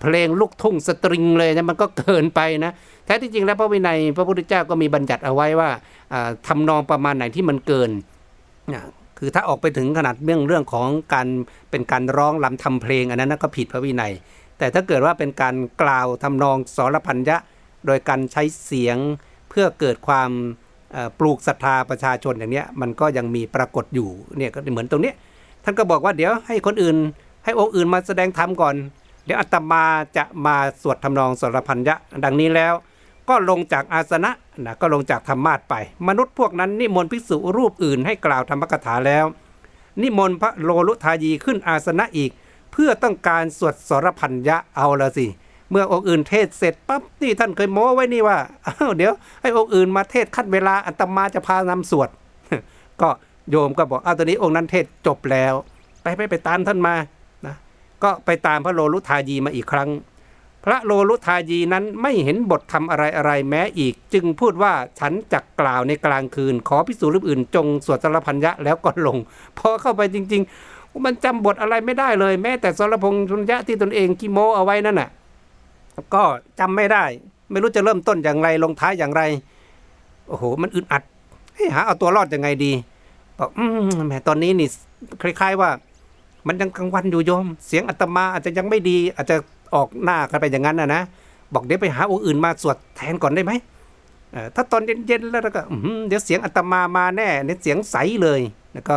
[0.00, 2.72] เพลงลูกทุ่งสตริงเลยนะมันก็เกินไปนะ
[3.04, 5.70] แท้ที่จริงแล้วพระวินัยพระพุทธเจ้าก็มีบัญญัติเอาไว้ว่า
[6.12, 7.90] อ่าทำนองประมาณไหนที่มันเกิน
[9.18, 11.28] คือถ้าออกไปถึงขนาดเรื่องเรื่องของการ
[11.70, 14.12] เป็นการร้องลำทำเพลงอันนั้นก็ผิดพระวินัย
[14.58, 17.36] แต่ถ้าเกิดว่าเป็นการกล่าวทำนองสรพันยะ
[17.86, 18.96] โดยการใช้เสียง
[19.50, 20.30] เพื่อเกิดความ
[21.18, 24.08] ปลูกศรัทธาประชาชนอย่างเนี้ยมันก็ยังมีปรากฏอยู่
[24.38, 25.12] เนี่ยก็เหมือนตรงนี้
[25.64, 26.96] ท่านก็บอกว่าเดี๋ยวให้คนอื่น
[27.44, 28.74] ให้องค์อื่นมาแสดงธรรมก่อน
[29.24, 29.84] เดี๋ยวอาตมา
[30.16, 32.74] จะมาสวดทำนองสรพันยะดังนี้แล้ว
[33.28, 34.30] ก็ลงจากอาสนะ
[34.64, 35.74] นะก็ลงจากธรรมาสไป
[36.08, 39.24] มนุษย์พวกนั้นนิมนต์ภิกษุรูปอื่นให้กล่าวธรรมกถาแล้ว
[40.02, 42.30] นิมนต์พระโลลุทายีขึ้นอาสนะอีก
[42.72, 52.08] เพื่อต้องการสวดสรพันยะเอาละสิเเมื่อองค์อื่นเทศเสร็จปั๊บนี่ท่านเคยโม้ไว้นี่ว่าอ้าวเดี๋ยวให้องค์อื่นมาเทศขั้นเวลาอัตมาจะพานำสวด
[53.00, 53.08] ก็
[53.50, 55.54] โยมก็บอกอ้าวตอนนี้องค์นั้นเทศจบแล้ว
[56.02, 56.94] ไปไปไปตามท่านมา
[57.46, 57.54] นะ
[58.02, 59.90] ก็ไปตามพระโลลุทายีมาอีกครั้ง
[60.64, 69.18] พระโลลุทายีนั้นไม่เห็นบททำอะไรอะไรแม้อีก จึงพูดว่าฉันจักกล่าวในกลางคืน ขอพิสูจน์รูปอื่น จงสวดสรพันยะแล้วก็ลง
[69.58, 75.10] พอเข้าไปจริง ๆ มันจำบทอะไรไม่ได้เลย แม้แต่สรพงษ์ชุนยะที่ตนเองกิโมเอาไว้นั่นน่ะ
[76.14, 76.22] ก็
[76.60, 77.04] จำไม่ได้
[77.50, 79.22] ไม่รู้จะเริ่มต้นอย่างไรลงท้ายอย่างไร
[80.28, 81.02] โอ้โห มันอึดอัด
[81.54, 82.72] เฮ้หาเอาตัวรอดยังไงดี
[83.38, 84.68] บอกอืมแหมตอนนี้นี่
[85.22, 85.70] คล้าย ๆว่า
[86.46, 89.36] มันยังกลางวันอยู่โยม เสียงอาตมาอาจจะยังไม่ดี อาจจะ
[89.74, 91.02] ออกหน้ากันไปอย่างนั้นนะนะ
[91.54, 93.52] บอกเดี๋ยวไปหาองค์อื่นมาสวดแทนก่อนได้ไหม
[94.54, 95.62] ถ้าตอนเย็นๆแล้วก็
[96.08, 98.40] เดี๋ยวเสียงอาตมามาแน่เนี่ยเสียงใสเลย
[98.72, 98.96] แล้วก็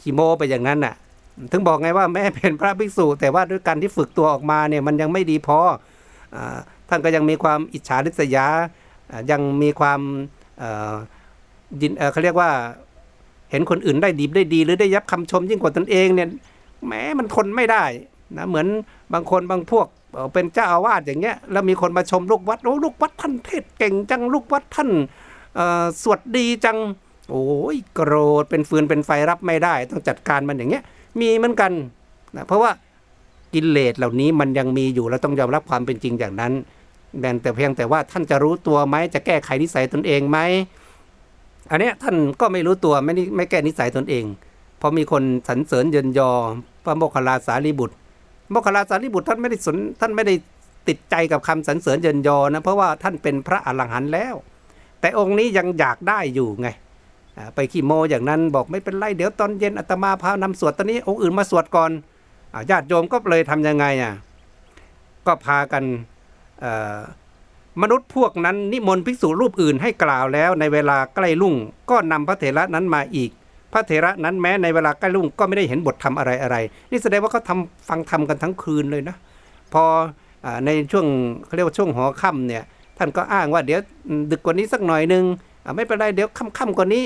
[0.00, 0.94] ขีโมไปอย่างนั้นน่ะ
[1.50, 5.58] ถึงบอกไงว่าแม่เป็นพระภิกษุ แต่ว่าด้วยการที่ฝึกตัวออกมาเนี่ยมันยังไม่ดีพอ
[6.88, 8.46] ท่านก็ยังมีความอิจฉาริษยา
[9.30, 10.00] ยังมีความ
[10.58, 10.94] เอ่อ
[11.80, 12.50] ยินเเขาเรียกว่า
[13.50, 16.28] เห็นคนอื่นได้ดีได้ดี หรือได้ยับคำชมยิ่งกว่าตนเองเนี่ย
[16.86, 17.84] แม้มันทนไม่ได้
[18.36, 18.66] นะเหมือน
[19.12, 19.86] บางคนบางพวก
[20.32, 24.90] เป็นเจ้าอาวาสอย่างเงี้ยแล้วมีคนมาชมลูกวัดโอ้ลูกวัดท่านเทศเก่งจังลูกวัดท่าน
[26.02, 26.78] สวดดีจัง
[27.30, 28.12] โอ้ยโกร
[28.42, 30.82] ธเป็นฟืนเป็นไฟรับไม่ได้ ต้องจัดการมันอย่างเงี้ย
[31.20, 31.72] มีเหมือนกัน
[32.36, 32.70] นะเพราะว่า
[33.54, 36.52] กิเลสเหล่านี้มันยังมีอยู่เราต้องยอมรับความเป็นจริงอย่างนั้น
[37.42, 40.38] แต่เพียงแต่ว่าท่านจะรู้ตัวไหมจะแก้ไขนิสัยตนเองไหม
[41.70, 44.24] อันนี้ท่านก็ไม่รู้ตัวไม่ไม่แก้นิสัยตนเอง
[44.78, 46.30] เพราะมีคนสรรเสริญเยินยอ
[46.84, 47.94] พระโมคคัลลาสารีบุตร
[48.50, 50.34] โมคคัลลาสารีบุตรท่านไม่ได้สนท่านไม่ได้
[50.88, 54.34] ติดใจกับคำสรรเสริญเยินยอนะเพราะว่าท่านเป็นพระอรหันต์แล้ว
[55.00, 56.68] แต่องค์นี้ยังอยากได้อยู่ไง
[57.54, 61.90] ไปขี้โมอย่างนั้นบอกไม่เป็นไรเดี๋ยวตอนเย็นอาตมาพานำสวดตอนนี้องค์อื่นมาสวดก่อน
[62.70, 64.14] ญาติโยมก็เลยทำยังไงอะ
[65.26, 65.84] ก็พากัน
[67.82, 71.54] มนุษย์พวกนั้นนิมนต์ภิกษุรูปอื่นให้กล่าวแล้วในเวลาใกล้รุ่ง
[71.90, 73.30] ก็นำพระเถระนั้นมาอีก
[73.72, 76.56] พระเถระนั้นแม้ในเวลาใกล้รุ่งก็ไม่ได้เห็นบทธรรมอะไรอะไร
[76.90, 79.16] นี่แสดงว่าเขาทำฟังธรรมกันทั้งคืนเลยนะ
[79.72, 79.84] พอ
[80.44, 81.06] อในช่วง
[81.46, 82.64] เขาเรียกว่าช่วงหอค่ำเนี่ย
[82.98, 83.80] ท่านก็อ้างว่าเดี๋ยว
[84.30, 85.24] ดึกกว่านี้สักหน่อยหนึง
[85.64, 87.04] อ่าไม่เป็นไรเดี๋ยวค่ำๆกว่านี้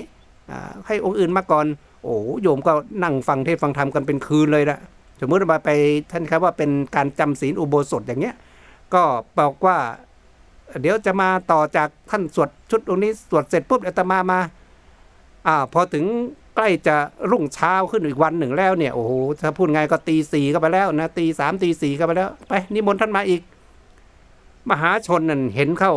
[0.86, 1.66] ให้องค์อื่นมาก่อน
[2.04, 4.78] โอ้โยมก็นั่งฟังเทศน์ฟังธรรมกันเป็นคืนเลยละ
[5.20, 5.70] สมมติว่าไป
[6.12, 8.36] ท่านครับว่าเป็นการจำศีลอุโบสถอย่างเงี้ย
[8.94, 9.02] ก็
[9.38, 9.78] บอกว่า
[10.80, 14.40] เดี๋ยวจะมาต่อจากท่านสวดชุดตรงนี้สวดเสร็จปุ๊บอาตมามา
[15.46, 16.04] อ่าพอถึง
[16.56, 16.96] ใกล้จะ
[17.30, 23.42] รุ่งเช้าขึ้นอีกวันหนึ่งแล้วเนี่ยโอ้โหถ้าพูดไงก็ตีสี่ก็ไปแล้วนะตีสามตีสี่ก็ไปแล้วไปนิมนต์ท่านมาอีก
[24.70, 25.94] มหาชนนั่นเห็นเข้า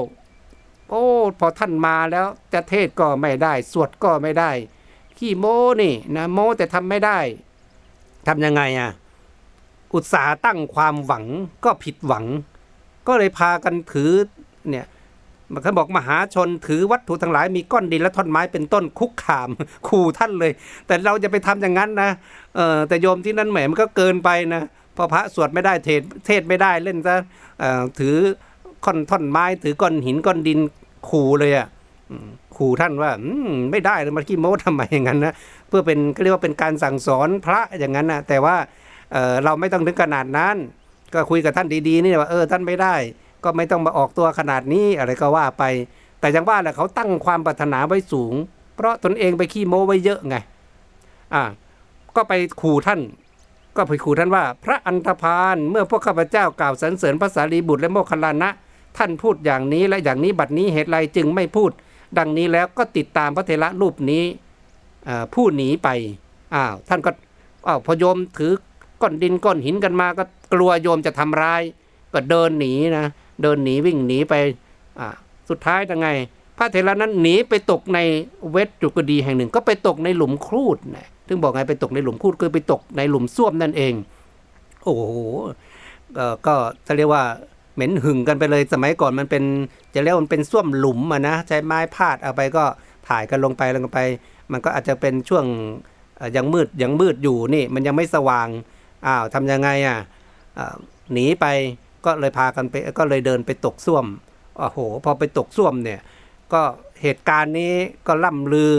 [0.89, 1.03] โอ้
[1.39, 4.51] พอท่านมาแล้วจะเทศก็ไม่ได้ สวดก็ไม่ได้
[5.17, 7.19] ขี้โม้นี่นะโม้แต่ทำไม่ได้
[8.27, 8.91] ทำยังไงอะ
[9.95, 11.25] อุตสาห์ตั้งความหวัง
[11.65, 12.25] ก็ผิดหวัง
[13.07, 14.11] ก็เลยพากันถือ
[14.69, 14.85] เนี่ย
[15.51, 19.49] มันเขาบอกมหาชนถือวัตถุทั้งหลายมีก้อนดินและท่อนไม้เป็นต้นคุกขาม
[19.87, 20.51] ขู่ท่านเลย
[20.87, 22.09] แต่เราจะไปทำอย่างนั้นนะ
[22.55, 24.63] เออแต่โยมที่นั่นแหมมันก็เกินไปนะ
[24.95, 27.15] พอพระสวดไม่ได้เทศเทศไม่ได้เล่นซะ
[27.99, 28.15] ถือ
[28.85, 30.59] ก้อนท่อนไม้ ถือก้อนหินก้อนดิน
[31.09, 31.67] ขู่เลยอะ
[32.57, 33.11] ขู่ท่านว่า
[33.71, 35.33] ไม่ได้เลยมาขี้โม้ทำไมอย่างนั้นนะ
[35.67, 38.55] เพื่อเป็นก็เรียกว่าเป็นการสั่งสอนพระอย่างนั้นนะแต่ว่า
[39.13, 40.55] เเราไม่ต้องถึงขนาดนั้น
[41.13, 42.95] ก็คุยกับท่านดีๆนี่ว่าเออท่านไม่ได้
[43.43, 45.63] ก็ไม่ต้องมาออกตัวขนาดนี้อะไรก็ว่าไป
[46.19, 48.33] แต่อย่างว่าแหละเขาตั้งความปรารถนาไว้สูง
[48.75, 50.35] เพราะตนเองไปขี้โม้ไว้เยอะไง
[51.33, 51.43] อ่า
[52.15, 53.01] ก็ไปขู่ท่าน
[53.77, 58.49] ก็ไปขู่ท่านว่า พระอันธพาลเมื่อพวกข้าพเจ้ากล่าวสรรเสริญพระสารีบุตรและโมคคัลลานะ
[58.97, 61.71] ท่านพูดอย่างนี้และอย่างนี้บัดนี้เหตุไรจึงไม่พูด
[62.17, 64.23] ดังนี้แล้วก็ติดตามพระเถระรูปนี้
[65.33, 65.89] ผู้หนีไป
[66.55, 67.11] อ้าวท่านก็
[67.67, 68.53] อ้าวพยมถือ
[69.03, 71.61] ก้อนดินก้อนหินกันมาก็กลัวโยมจะทำร้าย
[72.13, 73.05] ก็เดินหนีนะ
[73.41, 74.33] เดินหนีวิ่งหนีไป
[74.99, 75.07] อ่า
[75.49, 76.07] สุดท้ายยังไง
[76.57, 77.99] พระเถระนั้นหนีไปตกใน
[78.51, 83.93] เวทจุกดีแห่งหนึ่ง ก็ไปตกในหลุมครูดนะถึงบอกไงไปตกในหลุมครูดคือไปตกในหลุมส้วมนั่นเอง
[84.83, 85.03] โอ้โห
[86.45, 86.55] ก็
[86.87, 87.23] จะเรียกว่า
[87.75, 89.43] เหม็นหึงกันไปเลยสมัยก่อนมันเป็น
[89.95, 92.63] จะเรียกว่ามันเป็นส้วมหลุมอะนะใช้ไม้พาดเอาไปก็
[93.07, 93.99] ถ่ายกันลงไปลงไป
[94.51, 95.45] มันก็อาจจะเป็นช่วง
[96.35, 98.47] ยังมืดยังมืดอยู่นี่ มันยังไม่สว่าง
[99.05, 99.97] อ้าวทำยังไงอะ
[100.57, 100.75] อ่า
[101.13, 101.45] หนีไป
[102.05, 104.05] ก็เลยพากันไปก็เลยเดินไปตกส้วม
[104.57, 105.99] โอ้โห พอไปตกส้วมเนี่ย
[106.53, 106.61] ก็
[107.01, 107.73] เหตุการณ์นี้
[108.07, 108.73] ก็ล่ำลือ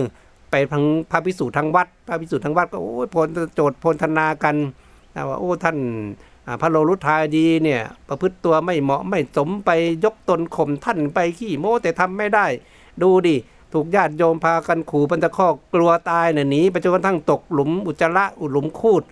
[0.51, 4.57] ไปทั้งพระพิสุทั้งวัด พระพิสุทั้งวัดก็โอ้ยพลโจทย์พลธนากัน
[5.29, 5.79] ว่าโอ้ท่าน
[6.61, 9.71] พระโลรุทายดีเนี่ยประพฤติตัวไม่เหมาะไม่สมไป
[10.05, 12.47] ยกตนข่มท่านไปขี้โม้แต่ทำไม่ได้
[13.03, 13.37] ดูดิ
[13.73, 19.03] ถูกญาติโยมพากันขู่ปันตะคอกกลัวตายเนี่ยหนีไปจนกระทั่งตกหลุมอุจจาระอุหลุมคูด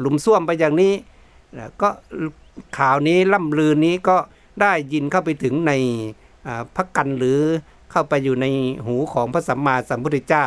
[0.00, 0.94] หลุมส้วมไปอย่างนี้
[1.58, 1.88] นะก็
[2.78, 4.16] ข่าวนี้ล่ำลือนี้ก็
[4.60, 5.72] ได้ยินเข้าไปถึงใน
[6.76, 7.40] พระกันหรือ
[7.90, 8.46] เข้าไปอยู่ใน
[8.86, 10.46] หูของพระสัมมาสัมพุทธเจ้า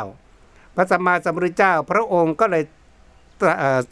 [0.76, 2.64] พระสัมมาสัมพุทธเจ้า พระองค์ก็เลย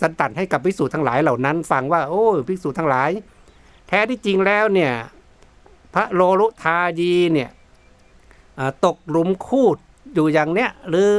[0.01, 3.09] สันตัดให้กับภิกษุทั้งหลายเหล่านั้น ฟังว่า โอ้ภิกษุทั้งหลาย
[3.87, 4.91] แท้ที่จริงแล้วเนี่ย
[5.93, 7.49] พระโลลุทายีเนี่ย
[8.85, 9.77] ตกหลุมคูด
[10.13, 11.09] อยู่อย่างเนี้ยหรือ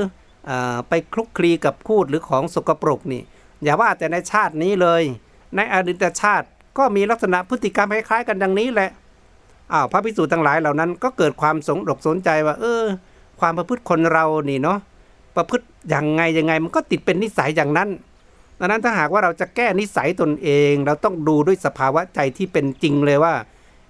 [0.48, 0.50] อ
[0.88, 3.22] ไปคลุกคลีกับคูดหรือของสกปรกนี่
[3.62, 5.02] อย่าว่าแต่ในชาตินี้เลย
[5.56, 6.46] ในอดีตชาติ
[6.78, 8.90] ก็มีลักษณะพฤติกรรมคล้ายๆกันดังนี้แหละ
[9.72, 12.84] อ้าวพระภิกษุทั้งหลายเหล่านั้นก็เกิดความสงดกสนใจว่า เออ
[13.40, 14.78] ความประพฤติคนเรานี่เนาะ
[15.36, 17.88] ประพฤติอย่างไงยังไงมันก็ติดเป็นนิสัยอย่างนั้น
[18.58, 23.34] ดังนั้นถ้าหากว่าเราจะแก้นิสัยตนเอง เราต้องดูด้วยสภาวะใจที่เป็นจริงเลยว่า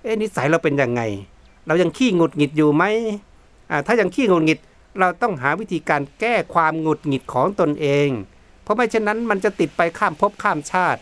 [0.02, 1.02] เอ๊นิสัยเราเป็นยังไง
[1.66, 2.85] เรายังขี้หงุดหงิดอยู่ไหม
[3.70, 4.59] อ่าถ้ายังขี้หงุดหงิด
[5.00, 8.09] เราต้องหาวิธีการแก้ความหงุดหงิดของตนเอง
[8.68, 11.00] เพราะไม่เช่นนั้นมันจะติดไปข้ามภพข้ามชาติ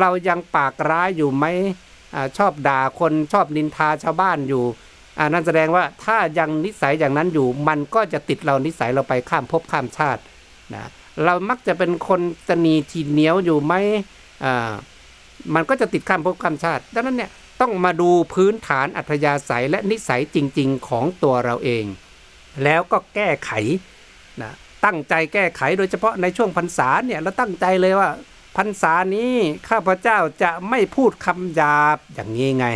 [0.00, 1.44] เรายังปากร้ายอยู่ไหม
[2.14, 4.64] อชอบด่าคนชอบนินทาชาวบ้านอยู่
[5.32, 10.20] นั่นแสดงว่าถ้ายังนิสัยอย่างนั้นอยู่ มันก็จะติดเรานิสัยเราไปข้ามภพข้ามชาติ
[10.74, 10.84] นะ
[11.24, 13.74] เรามักจะเป็นคนตนีทีเหนียวอยู่ไหม
[15.54, 21.84] มันก็จะติดข้ามภพข้ามชาติ ดังนั้นเนี่ยต้องมาดูพื้นฐานอัธยาศัยและนิสัยจริง ๆ ของตัวเราเอง
[22.64, 23.50] แล้วก็แก้ไข
[24.84, 28.10] ตั้งใจแก้ไขโดยเฉพาะในช่วงพรรษาเนี่ยเราตั้งใจเลยว่า
[28.56, 29.32] พรรษานี้
[29.68, 32.66] ข้าพเจ้าจะไม่พูดคำหยาบอย่างนี้ไง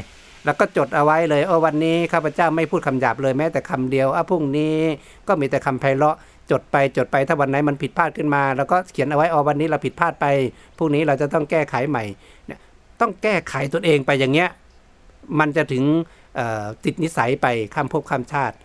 [0.45, 4.77] แล้วก็จดเอาไว้เลยเออวันนี้ข้าพเจ้าไม่พูดคำหยาบเลยแม้แต่คำเดียวอะพรุ่งนี้
[5.29, 6.17] ก็มีแต่คำไพเราะ
[6.51, 10.27] จดไปจดไปถ้าวันไหนมันผิดพลาดขึ้นมาแล้วก็เขียนเอาไว้ออวันนี้เราผิดพลาดไป
[10.79, 12.05] พรุ่งนี้เราจะต้องแก้ไขใหม่
[12.47, 12.61] เนี่ย
[13.01, 14.51] ต้องแก้ไขตนเองไปอย่างเงี้ย
[15.39, 15.85] มันจะถึง
[16.85, 18.57] ติดนิสัยไปข้ามภพข้ามชาติ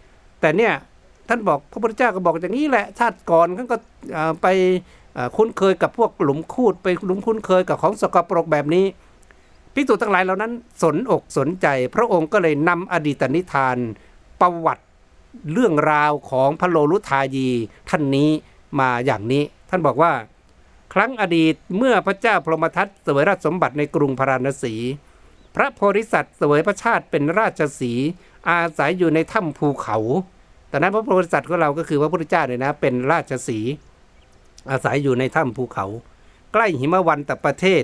[0.42, 0.74] แต่เนี่ย
[1.30, 3.78] ท่านบอกพระพุทธเจ้าก็บอกอย่างนี้แหละชาติก่อนท่านก็
[4.42, 4.48] ไป
[5.36, 8.86] คุ้นเคยกับพวกหลุมคูดไปหลุมคุ้นเคยกับของสกปรกแบบนี้
[9.74, 13.78] ภิกษุทั้งหลายเหล่านั้นสนอกสนใจ พระองค์ก็เลยนำอดีตนิทาน
[14.42, 14.84] ประวัติ
[15.54, 17.50] เรื่องราวของพระโลลุทายี
[17.90, 18.30] ท่านนี้
[18.80, 20.12] มาอย่างนี้ ท่านบอกว่า
[20.94, 24.74] ครั้งอดีตเมื่อพระเจ้าพรหมทัตเสวยราชสมบัติในกรุงพาราณสี
[25.56, 27.94] พระโพธิสัตว์เสวยพระชาติเป็นราชสี
[28.50, 29.98] อาศัยอยู่ในถ้ำภูเขา
[30.72, 33.60] ตอนนั้นพระโพธิสัตว์ของเราก็คือพระพุทธเจ้าเนี่ยนะ เป็นราชสี
[34.72, 35.86] อาศัยอยู่ในถ้ำภูเขา
[36.54, 37.84] ใกล้หิมะวันตประเทศ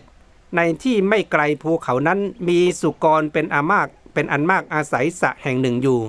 [0.56, 2.20] ในที่ไม่ไกลภูเขานั้น
[2.50, 6.00] มีสุกรเป็นอามากเป็นอันมากอาศัยสระแห่งหนึ่งอยู่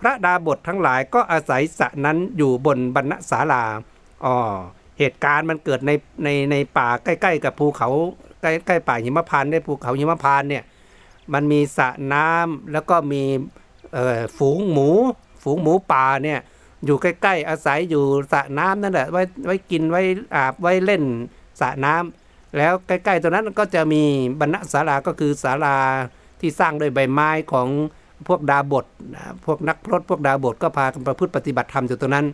[0.00, 3.64] พระดาบททั้งหลายก็อาศัยสระนั้นอยู่บนบรรณศาลา
[4.24, 4.36] อ๋อ
[4.98, 5.90] เหตุการณ์มันเกิดใน
[6.24, 7.88] ในในป่าใกล้ๆ กับภูเขา
[8.40, 10.64] ใกล้ใกล้ป่าหิมพานต์ได้ภูเขาหิมพานต์เนี่ย
[11.32, 13.22] มันมีสระน้ำแล้วก็มี
[14.36, 14.90] ฝูงหมู
[15.42, 16.40] ฝูงหมูป่าเนี่ย
[16.86, 20.02] อยู่ใกล้ๆอาศัยอยู่สระน้ำนั่นแหละไว้ไว้กินไว้
[20.34, 21.02] อาบไว้เล่น
[21.60, 24.02] สระน้ำแล้วใกล้ๆตรงนั้นก็จะมี
[24.40, 25.76] บรรณศาลาก็คือศาลา
[26.40, 27.68] ที่สร้างโดยใบไม้ของ
[28.28, 28.86] พวกดาบท
[29.44, 32.26] พวกนักพรตพวกดาบทก็พากันประพฤติปฏิบัติธรรมอยู่ตรงนั้น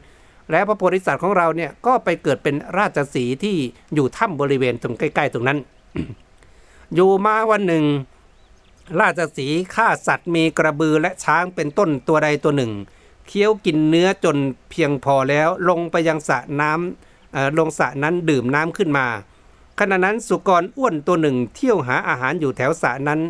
[0.51, 3.57] แล้วพระโพธิสัตว์ของเราเนี่ยก็ไปเกิดเป็นราชสีที่
[3.94, 5.59] อยู่ถ้ำบริเวณตรงใกล้ ๆ ตรงนั้น
[6.94, 7.85] อยู่มาวันหนึ่ง
[9.01, 12.73] ราชสีฆ่าสัตว์มีกระบือและช้างเป็นต้นตัวใดตัวหนึ่ง
[13.29, 14.37] เคี้ยวกินเนื้อจน
[14.71, 19.07] เพียงพอแล้วลงไปยังสระน้ำอ่อลงสระนั้นดื่มน้ำขึ้นมา
[19.79, 23.21] ขณะนั้นสุกรอ้วนตัวหนึ่งเที่ยวหาอาหารอยู่แถวสระนั้น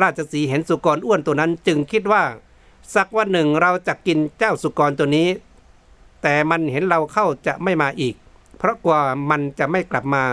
[0.00, 2.22] ราชสีเห็นสุกรอ้วนตัวนั้นจึงคิดว่า
[2.94, 5.28] สักวันหนึ่งเราจะกินเจ้าสุกรตัวนี้
[6.22, 8.14] แต่มันเห็นเราเข้าจะไม่มาอีก
[8.58, 8.96] เพราะกลัว
[9.30, 10.24] มันจะไม่กลับมา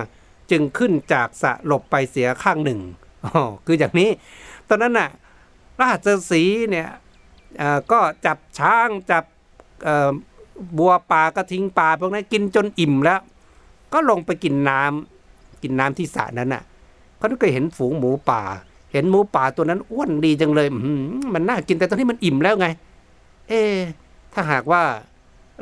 [0.51, 2.79] จึงขึ้นจากสระหลบไปเสียข้างหนึ่ง
[3.25, 4.09] อ๋อคืออย่างนี้
[4.67, 5.09] ตอนนั้นน่ะ
[5.81, 6.87] ราชสีเนี่ย
[7.91, 9.23] ก็จับช้างจับ
[10.77, 13.19] บัวป่ากระทิงป่าพวกนั้นกินจนอิ่มแล้ว
[13.93, 16.63] ก็ลงไปกินน้ำกินน้ำที่สระนั้นน่ะ
[17.17, 18.41] เขาก็เห็นฝูงหมูป่า
[18.93, 20.67] เห็นหมูป่าตัวนั้นอ้วนดีจังเลย
[21.33, 22.67] มันน่ากินแต่ตอนนี้มันอิ่มแล้วไง
[23.49, 23.61] เอ๊
[24.33, 24.83] ถ้าหากว่า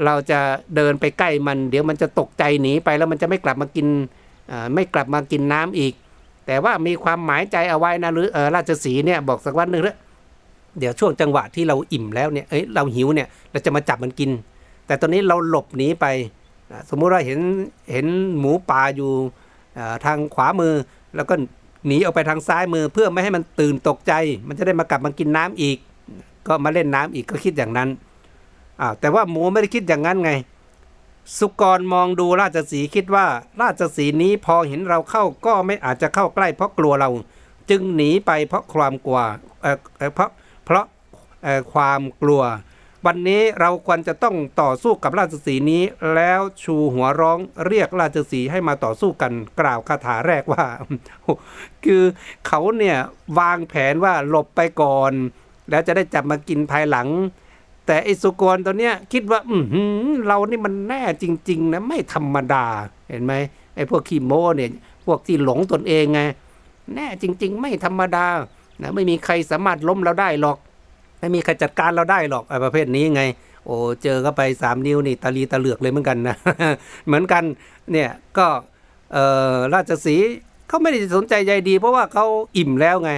[0.05, 0.39] เราจะ
[0.75, 3.87] เดินไปใกล้มัน เดี๋ยวมันจะตกใจหนีไปแล้วมันจะไม่กลับมากิน
[4.73, 5.93] ไม่กลับมากินน้ำอีก
[6.45, 9.97] แต่ว่ามีความหมายใจเอาไว้นะหรือราชสีเนี่ยบอกสักวันหนึ่งเถอะ
[10.79, 14.29] เดี๋ยวช่วงจังหวะที่เราอิ่มแล้วเนี่ยเอ้ยเราหิวเนี่ยเราจะมาจับมันกิน
[14.87, 16.05] แต่ตอนนี้เราหลบหนีไป
[16.89, 17.39] สมมุติว่าเห็น
[17.91, 18.05] เห็น
[18.39, 19.11] หมูป่าอยู่
[20.05, 20.73] ทางขวามือ
[21.15, 21.33] แล้วก็
[21.87, 24.13] หนีออกไปทางซ้ายมือ เพื่อไม่ให้มันตื่นตกใจ
[24.47, 25.77] มันจะได้มากลับมากินน้ำอีก
[26.47, 27.89] ก็มาเล่นน้ำอีกก็คิดอย่างนั้น
[28.81, 30.31] อ้าวแต่ว่าหมูไม่ได้คิดอย่างนั้นไง
[31.37, 33.25] สุกรมองดูราชสีคิดว่า
[33.61, 37.09] ราชสีนี้พอเห็นเราเข้าก็ไม่อาจจะเข้าใกล้เพราะกลัวเรา
[37.69, 39.19] จึงหนีไปเพราะความกลัว
[39.61, 39.75] เอ่า
[40.15, 40.29] เพราะ
[41.73, 42.43] ความกลัว
[43.05, 45.83] วันนี้เราควรจะต้องต่อสู้กับราชสีนี้
[46.15, 50.65] แล้วชูหัวร้องเรียกราชสีให้มาต่อสู้กันกล่าวคาถาแรกว่า
[51.85, 52.03] คือ
[52.47, 52.97] เขาเนี่ย
[53.39, 55.11] วางแผนว่าหลบไปก่อน
[55.69, 57.07] แล้วจะได้จับมากินภายหลัง
[57.85, 59.57] แต่ไอสุกรตัวเนี้ยคิดว่า อื
[60.27, 62.65] เรานี่มันแน่จริง ๆ นะไม่ธรรมดา
[63.09, 63.33] เห็นไหม
[63.75, 64.71] ไอ้พวกขี้โมเนี่ย
[65.05, 66.21] พวกที่หลงตนเองไง
[66.95, 68.25] แน่จริง ๆ ไม่ธรรมดา
[68.81, 70.57] นะไม่มีใครสามารถล้มเราได้หรอก
[71.25, 73.23] ไม่มีใครจัดการเราได้หรอกไอ้ประเภทนี้ไง
[73.65, 76.35] โอ้เจอก็ไปสามนิ้วนี่ตาลีตาเหลือกเลยเหมือนกันนะ
[77.07, 77.43] เหมือนกัน
[77.91, 78.47] เนี่ยก็
[79.13, 79.17] เอ
[79.53, 80.15] อราชสี
[80.67, 82.25] เขาไม่ได้สนใจใยดี เพราะว่าเขา
[82.57, 83.11] อิ่มแล้วไง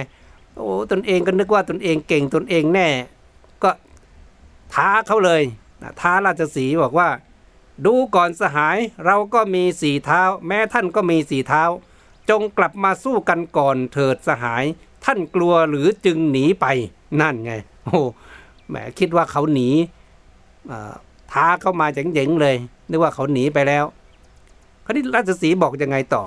[0.56, 2.88] โอ้ตนเองก็นึกว่าตนเองเก่งตนเองแน่
[3.62, 3.70] ก็
[4.74, 5.42] ท้าเขาเลย
[6.00, 7.08] ท้าราชสีบอกว่า
[7.86, 11.62] ดูก่อนสหายเราก็มีสี่เท้า แม้ท่านก็มีสี่เท้า
[12.30, 14.64] จงกลับมาสู้กันก่อนเถิดสหาย
[15.04, 16.66] ท่านกลัวหรือจึงหนีไป
[17.20, 17.52] นั่นไง
[17.88, 18.02] โอ้
[18.68, 19.68] แหมคิดว่าเขาหนี
[21.32, 22.56] ท้าเข้ามาเจ๋งๆเลย
[22.90, 23.84] นึกว่าเขาหนีไปแล้ว
[24.84, 26.24] คราวนี้ราชสีบอกยังไงต่อ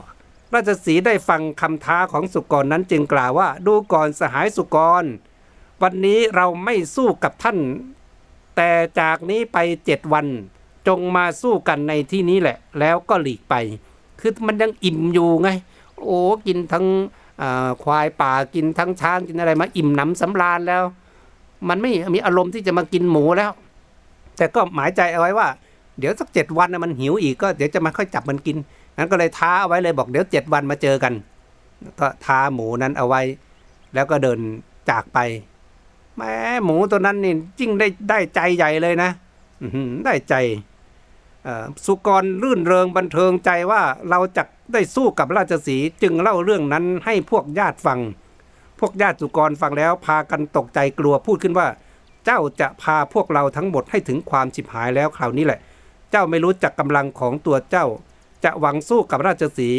[0.53, 5.03] ราชสีได้ฟังคำท้าของสุกรนั้นจึงกล่าวว่า ดูก่อนสหายสุกร
[5.81, 7.57] วันนี้เราไม่สู้กับท่าน
[8.55, 10.27] แต่จากนี้ไปเจ็ดวัน
[10.87, 13.55] จงมาสู้กันในที่นี้แหละ แล้วก็หลีกไป
[14.19, 15.49] คือมันยังอิ่มอยู่ไง
[16.05, 16.85] โอ้กินทั้ง
[17.83, 20.83] ควายป่ากินทั้งช้างกินอะไรมาอิ่มหนำสำราญแล้ว
[21.69, 23.51] มันไม่มีอารมณ์ที่จะมากินหมูแล้ว
[24.37, 25.47] แต่ก็หมายใจเอาไว้ว่า
[25.99, 28.57] เดี๋ยวสักเจ็ดวันนะมันหิวอีกก็เดี๋ยวจะมาค่อยจับมันกิน
[28.97, 31.13] นั้นก็เลยท้าเอาไว้เลยบอกเดี๋ยวเจ็ดวันมาเจอกัน
[31.99, 33.21] ก็ท้าหมูนั้นเอาไว้
[33.93, 34.39] แล้วก็เดิน
[34.89, 35.19] จากไป
[36.17, 39.09] แม้หมูตัวนั้นนี่จริงได้ได้ใจใหญ่เลยนะ
[40.05, 40.35] ได้ใจ
[41.85, 44.43] สุกรรื่นเริงบันเทิงใจว่าเราจะ
[44.73, 47.99] ได้สู้กับราชสีจึงเล่าเรื่องนั้นให้พวกญาติฟัง
[48.81, 51.67] พวกญาติสุกรฟังแล้วพากันตกใจกลัวพูดขึ้นว่า
[52.25, 55.59] เจ้าจะพาพวกเราทั้งหมดให้ถึงความฉิบหายแล้วคราวนี้แหละ
[56.11, 57.85] เจ้าไม่รู้จักกำลังของตัวเจ้า
[58.43, 59.69] จะหวังสู้กับราชสี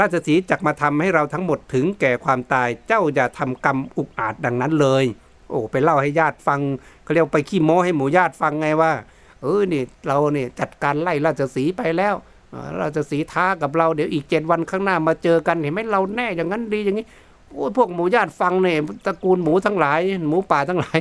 [0.00, 5.04] ราชสีจักมาทำให้เราทั้งหมดถึงแก่ความตาย เจ้าอย่าทำกรรมอุกอาจดังนั้นเลย
[5.48, 6.60] โอ้ไปเล่าให้ญาติฟัง
[7.02, 8.92] เขาเรียกไปขี้โม้ให้หมู่ญาติฟังไงว่า
[9.42, 12.14] เออนี่เราเนี่ยจัดการไล่ราชสีไปแล้ว
[12.80, 17.06] ราชสีท้ากับเราเดี๋ยวอีกเจ็ดวันข้างหน้ามาเจอกันเห็นไหมเราแน่อย่างนั้นดีอย่างนี้
[17.54, 20.98] โอ้พวกหมูญาติฟังเนี่ยตระกูลหมูทั้งหลาย หมูป่าทั้งหลาย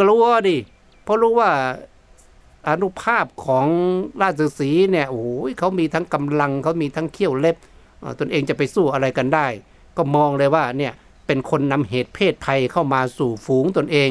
[0.00, 0.56] กลัวดิ
[1.04, 1.50] เพราะรู้ว่า
[2.68, 3.66] อนุภาพของ
[4.22, 7.56] ราชสีเนี่ยโอ้ยเขามีทั้งกำลังเขามีทั้งเขี้ยวเล็บ
[8.18, 9.46] ตนเองจะไปสู้อะไรกันได้
[9.96, 10.92] ก็มองเลยว่าเนี่ย
[11.26, 14.10] เป็นคนนำเหตุเพศภัยเข้ามาสู่ฝูงตนเอง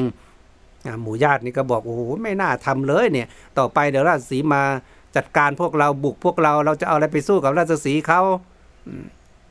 [1.02, 4.62] หมู่ญาตินี่ก็บอกโอ้โหไม่น่าทำเลยเนี่ย ต่อไปเดี๋ยวราชสีมา
[5.16, 8.20] จัดการพวกเราบุกพวกเราเราจะเอาอะไรไปสู้กับราชสีเขา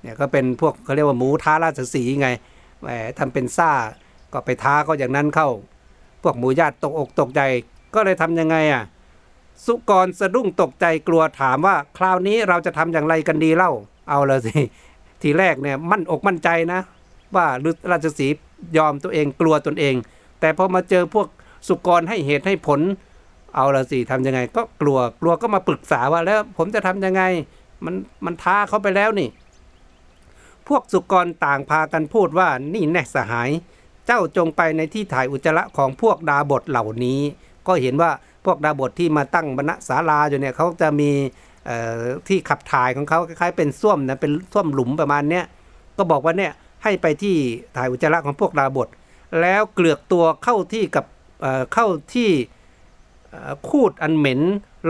[0.02, 2.30] เนี่ยก็เป็นพวกเขาเรียกว่าหมูท้าราชสีไง
[2.82, 2.88] แหม
[3.20, 3.72] ทำเป็นซ่า
[4.34, 5.50] ก็ไปท้าเขาอย่างนั้นเข้า
[6.24, 7.42] พวกหมูญาติตกอกตกใจ
[7.96, 8.84] ก็เลยทํำยังไงอะ
[9.66, 13.72] สุกรสะดุ้งตกใจกลัวถามว่าคราวนี้เราจะทำอย่างไรกันดีเล่า
[14.10, 14.54] เอาเลยสิ
[15.22, 16.82] ทีแรกเนี่ยมั่นอกมั่นใจนะ
[17.36, 17.46] ว่า
[17.92, 18.28] ราชสี
[18.78, 19.96] ยอมตัวเองกลัวตนเอง
[20.40, 21.28] แต่พอมาเจอพวก
[21.68, 22.80] สุกรให้เหตุให้ผล
[23.56, 27.24] เอาละสิทำยังไง ก็กลัวกลัวก็มาปรึกษาว่าแล้วผมจะทำยังไง
[27.86, 29.30] มันมันท้าเขาไปแล้วนี่
[30.76, 33.50] วกสุกรต่างพากันพูดว่านี่แน่สหาย
[34.06, 37.20] เจ้าจงไปในที่ถ่ายอุจจาระของพวกดาบทเหล่านี้
[37.68, 38.12] ก็เห็นว่า
[38.46, 41.12] พวกดาบทที่มาตั้งบรรณศาลาอยู่เนี่ยเขาจะมี
[42.28, 45.46] ที่ขับถ่ายของเขาคล้ายๆเป็นส้วมนะเป็นส้วมหลุมประมาณเนี้ย
[45.98, 46.52] ก็บอกว่าเนี่ย
[46.84, 47.36] ให้ไปที่
[47.78, 48.88] ถ่ายอุจจาระของพวกดาบท
[49.42, 51.06] แล้วเกลือกตัวเข้าที่กับ
[51.74, 52.30] เข้าที่
[53.70, 54.42] คูดอันเหม็น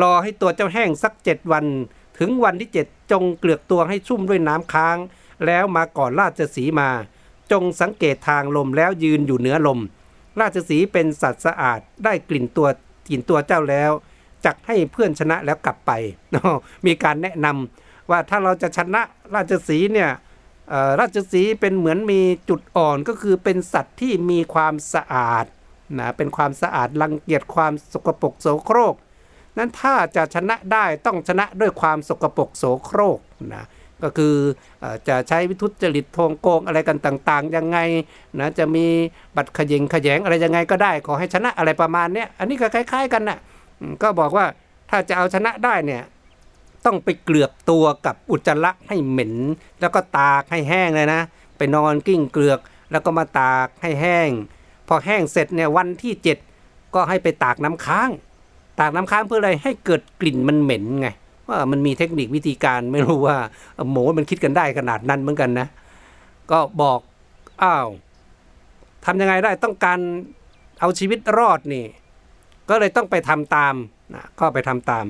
[0.02, 1.66] รอให้ตัวเจ้าแห้งสักเจ็ดวัน
[2.20, 4.98] ถึงวันที่เจ็ดจงเกลือกตัวให้ชุ่มด้วยน้ำค้าง
[5.46, 6.90] แล้วมาก่อนราชสีมา
[7.52, 9.80] จงสังเกตทางลมแล้วยืนอยู่เหนือลม
[10.40, 12.68] ราชสีเป็นสัตว์สะอาดได้กลิ่นตัว
[13.10, 13.92] กลิ่นตัวเจ้าแล้ว
[14.46, 15.92] จักให้เพื่อนชนะแล้วกลับไป
[16.86, 19.02] มีการแนะนำว่าถ้าเราจะชนะ
[19.36, 20.12] ราชสีเนี่ย
[21.00, 25.46] ราชสีเป็นเหมือนมีจุดอ่อนก็คือเป็นสัตว์ที่มีความสะอาด
[26.00, 28.96] นะเป็นความสะอาดรังเกียจความสกปรกโสโครก
[29.58, 33.20] นั้นถ้าจะชนะได้ต้องชนะด้วยความสกปรกโสโครก
[33.54, 33.66] นะ
[34.04, 34.36] ก็คือ
[34.84, 37.78] อจะใช้วิทุจริตโทงโกงอะไรกันต่างๆ ยังไง
[38.40, 38.86] นะจะมี
[39.36, 43.40] บัตรขยิงขยงอะไรยังไงก็ได้ ขอให้ชนะอะไรประมาณเนี้ยอันนี้ก็คล้าย ๆ กันนะ่ะ
[44.02, 44.46] ก็บอกว่า
[44.90, 46.04] ถ้าจะเอาชนะได้เนี่ย
[46.86, 49.34] ต้องไปเกลือกตัวกับอุจจาระให้เหม็น
[49.82, 51.22] แล้วก็ตากให้แห้งเลยนะ
[51.58, 52.60] ไปนอนกิ้งเกลือก
[52.92, 54.30] แล้วก็มาตากให้แห้ง
[54.88, 56.14] พอแห้งเสร็จเนี่ยวันที่
[56.54, 58.10] 7 ก็ให้ไปตากน้ำค้าง
[58.80, 61.08] ตากน้ำค้างเพื่ออะไรให้เกิดกลิ่นมันเหม็นไง
[61.50, 63.38] ว่ามันมีเทคนิควิธีการไม่รู้ว่า
[63.92, 65.68] หมูมันคิดกันได้ขนาดนั้นเหมือนกันนะ
[66.52, 67.00] ก็บอก
[67.64, 67.88] อ้าว
[69.06, 70.00] ทำยังไงได้ต้องการ
[70.80, 71.86] เอาชีวิตรอดนี่
[72.70, 73.76] ก็เลยต้องไปทำตาม
[74.16, 75.06] นะก็ไปทำตาม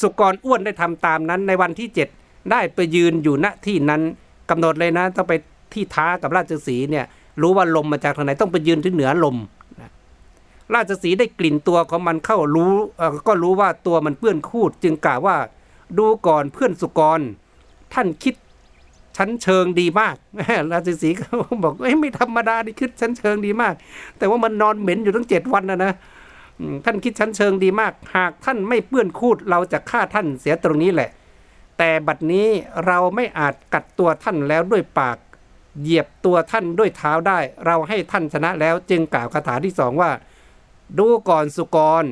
[0.00, 4.02] สุกรอ้วนได้ทำตามนั้นในวันที่ 7 ได้ไปยืนอยู่ณที่นั้น
[4.50, 5.34] กำหนดเลยนะต้องไป
[5.72, 7.04] ที่ท้ากับราชสีเนี่ย
[7.40, 9.36] รู้ว่าลมมาจากทางไหนต้องไปยืนที่เหนือลม
[10.74, 12.72] ราชสีได้กลิ่นตัวของมันเข้ารู้
[13.26, 15.36] ก็รู้ว่าตัวมันเปื้อนคูด จึงกล่าวว่า
[15.98, 17.20] ดูก่อนเพื่อนสุกร
[17.94, 18.34] ท่านคิด
[19.16, 20.16] ชั้นเชิงดีมาก
[20.72, 21.26] ราชสีห์ก็
[21.62, 23.74] บอกเอ้ไม่ธรรมดานี่คิดชั้นเชิงดีมาก
[24.18, 25.92] แต่ว่ามันนอนเหม็นอยู่ตั้งเจ็ดวันนะนะ
[26.84, 31.10] ท่านคิดชั้นเชิงดีมาก หากท่านไม่เปื้อนคูดเราจะฆ่าท่านเสียตรงนี้แหละ
[31.78, 32.46] แต่บัดนี้
[32.86, 35.18] เราไม่อาจกัดตัวท่านแล้วด้วยปาก
[35.80, 40.10] เหยียบตัวท่านด้วยเท้าได้ เราให้ท่านชนะแล้วจึงกล่าวคาถาที่สองว่า
[40.98, 42.04] ดูก่อนสุกร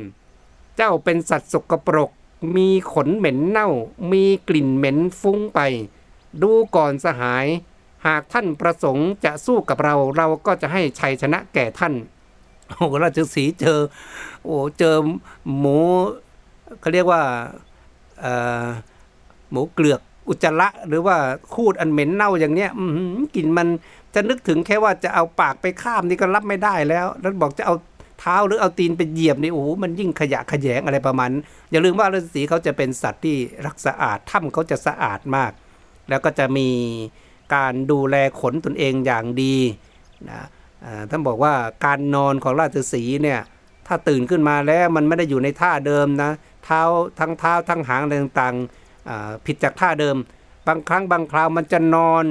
[0.76, 2.11] เจ้าเป็นสัตว์สกปรก
[2.57, 3.68] มีขนเหม็นเน่า
[4.12, 5.61] มีกลิ่นเหม็นฟุ้งไป
[6.43, 7.47] ดูก่อนสหาย
[8.07, 11.95] หากท่านประสงค์จะสู้กับเราเราก็จะให้ชัยชนะแก่ท่าน
[12.68, 13.78] โอ้โหราชสีเจอ
[14.45, 14.95] โอ้เจอ
[15.59, 15.78] หมู
[16.80, 17.22] เขาเรียกว่า
[19.51, 21.16] หมูเกลือกอุจจาระหรือว่า
[21.55, 23.68] คูดอันเหม็นเน่าอย่างเนี้ยอือหือกลิ่นมัน
[24.14, 27.74] จะนึกถึงแค่ว่าจะเอาปากไปข้ามนี่ก็รับไม่ได้แล้ว แล้วบอกจะเอา
[28.21, 31.31] เท้าหรือเอาตีนไปเหยียบนี่โอ้โหมันยิ่งขยะขยงอะไรประมาณ
[31.71, 35.53] อย่าลืมว่าฤาษีเขาจะเป็นสัตว์ที่รักสะอาดถ้ำเขาจะสะอาดมาก
[36.09, 36.68] แล้วก็จะมี
[37.55, 39.57] การดูแลขนตนเองอย่างดี
[40.31, 40.41] นะ
[41.11, 41.53] ท่านบอกว่า
[41.87, 43.41] การนอนของราชสีเนี่ย
[43.87, 46.31] ถ้าตื่นขึ้นมาแล้วมันไม่ได้อยู่ในท่าเดิมนะ
[46.64, 46.83] เท้า
[47.18, 50.16] ทั้งเท้าทั้งหางอะไรต่างๆผิดจากท่าเดิม
[50.66, 52.25] บางครั้งบางคราวมันจะนอน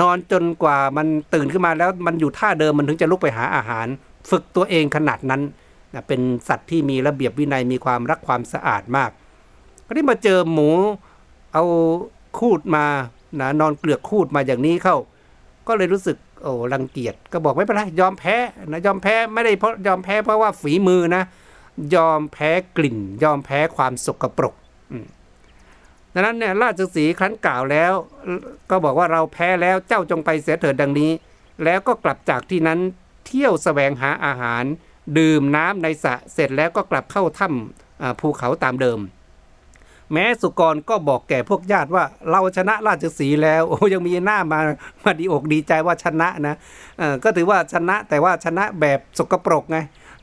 [0.00, 3.86] นอนจนกว่ามันตื่นขึ้นมาแล้วมันอยู่ท่าเดิมมันถึงจะลุกไปหาอาหาร
[4.30, 5.42] ฝึกตัวเองขนาดนั้น
[5.94, 9.10] นะเป็นสัตว์ที่มีระเบียบวินัยมีความรักความสะอาดมาก
[9.86, 10.70] คราวนี้มาเจอหมู
[11.52, 11.64] เอา
[12.38, 12.86] คูดมา
[13.40, 14.96] นะนอนเกลือกคูดมาอย่างนี้เข้า
[15.66, 21.22] ก็เลยรู้สึกโอ้รังเกียจก็บอกไม่เป็นไรยอมแพ้นะยอมแพ้ไม่ได้เพราะยอมแพ้เพราะว่าฝีมือนะ
[21.94, 24.54] ยอมแพ้กลิ่น ยอมแพ้ความสกปรก
[26.14, 27.92] ดังนั้นเนี่ยราชสีครั้นกล่าวแล้ว
[28.70, 31.10] ก็บอกว่าเราแพ้แล้วเจ้าจงไปเสียเถิดดังนี้
[31.64, 32.78] แล้วก็กลับจากที่นั้น
[33.28, 34.64] เที่ยวแสวงหาอาหาร
[35.18, 39.00] ดื่มน้ำในสระเสร็จแล้วก็กลับเข้าถ้ำภูเขาตามเดิม
[40.12, 44.60] แม้สุกรก็บอกแก่พวกญาติว่าเราชนะราชสีแล้วโอ้ยังมีหน้ามา
[45.02, 46.56] มาดีอกดีใจว่าชนะนะ
[47.24, 49.78] ก็ถือว่าชนะแต่ว่าชนะแบบสกปรกไง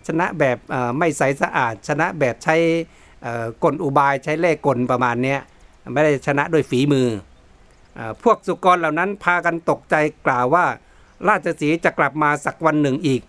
[0.07, 0.57] ชนะแบบ
[0.97, 2.55] ไม่ใสสะอาด ชนะแบบใช้
[3.63, 5.37] กลอุบายใช้เล่กลประมาณนี้
[5.93, 7.09] ไม่ได้ชนะด้วยฝีมือ
[7.97, 9.95] อพวกสุกรเหล่านั้นพากันตกใจ
[10.25, 10.65] กล่าวว่า
[11.27, 13.21] ราชสีจะกลับมาสักวันหนึ่งอีก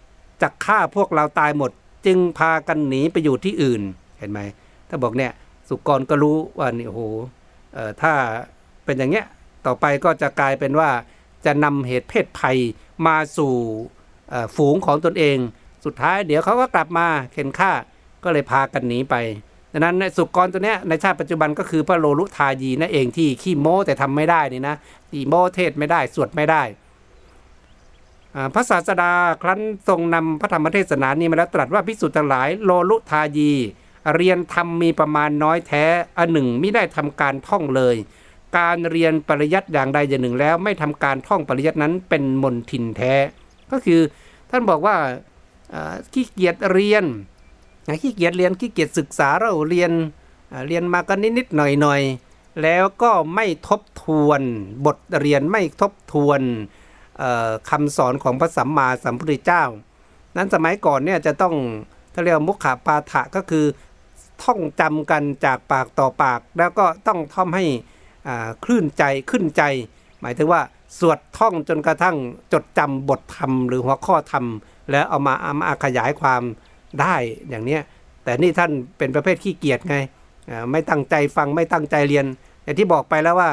[0.43, 1.71] จะฆ่าพวกเราตายหมด
[2.07, 3.83] จึงพากันหนีไปอยู่ที่อื่น
[4.19, 4.41] เห็นไหม
[4.89, 5.33] ถ้าบอกเนี่ย
[5.69, 7.03] สุกรก็รู้ว่านี่โอ้โห
[8.03, 8.13] ถ้า
[8.85, 9.27] เป็นอย่างเงี้ย
[9.67, 10.91] ต่อไปก็จะกลายเป็นว่า
[11.45, 12.59] จะนำเหตุเพศภัย
[13.07, 13.55] มาสู่
[14.57, 15.37] ฝูงของตนเอง
[15.85, 17.73] สุดท้ายเดี๋ยวเขาก็กลับมาเข็นฆ่า
[18.25, 19.15] ก็เลยพากันหนีไป
[19.73, 24.77] ดังนั้นสุกรตัวเนี้ยในชาติปัจจุบันก็คือพระโลลุทายีนั่นเองที่ขี้โม้แต่ทำไม่ได้นี่นะ
[25.11, 26.63] ที่โม้เทศไม่ได้สวดไม่ได้
[28.55, 29.13] พระศาสดา
[29.43, 33.53] ครั้นทรงนำพระธรรมเทศนานี้มาแล้วตรัสว่าพิสุทธ์ทั้งหลายโลลุทายี
[34.15, 35.85] เรียนธรรมมีประมาณน้อยแท้
[36.19, 37.97] อันหนึ่งไม่ได้ทำการท่องเลย
[38.59, 43.15] การเรียนปริยัติอย่างใดอย่างหนึ่งแล้ว ไม่ทำการท่องปริยัตินั้นเป็นมนทินแท้
[43.71, 44.01] ก็คือ
[44.51, 44.97] ท่านบอกว่า
[46.13, 47.05] ขี้เกียจเรียน
[48.03, 49.93] ขี้เกียจเรียนขี้เกียจศึกษาเราเรียน
[50.67, 54.41] เรียนมาก็นิดๆหน่อยๆแล้วก็ไม่ทบทวน
[54.87, 56.43] บทเรียนไม่ทบทวน
[57.71, 59.65] คำสอนของพระสัมมาสัมพุทธเจ้า
[60.37, 61.55] นั้นสมัยก่อนเนี่ยจะต้อง
[62.13, 63.65] เขาเรียกว่ามุขาปาฐะก็คือ
[64.43, 67.65] ท่องจำกันจากปากต่อปาก แล้วก็ต้องท่องให้
[68.65, 69.63] คลื่นใจขึ้นใจ
[70.21, 70.63] หมายถึงว่า
[70.99, 72.17] สวดท่องจนกระทั่ง
[72.53, 74.45] จดจำบทธรรม หรือหัวข้อธรรม
[74.91, 76.43] แล้วเอามาเอามาขยายความ
[77.01, 77.15] ได้
[77.49, 77.83] อย่างเนี้ย
[78.25, 79.97] แต่นี่ท่านเป็นประเภทขี้เกียจไง
[80.71, 82.27] ไม่ตั้งใจฟังไม่ตั้งใจเรียน
[82.63, 83.51] อย่างที่บอกไปแล้วว่า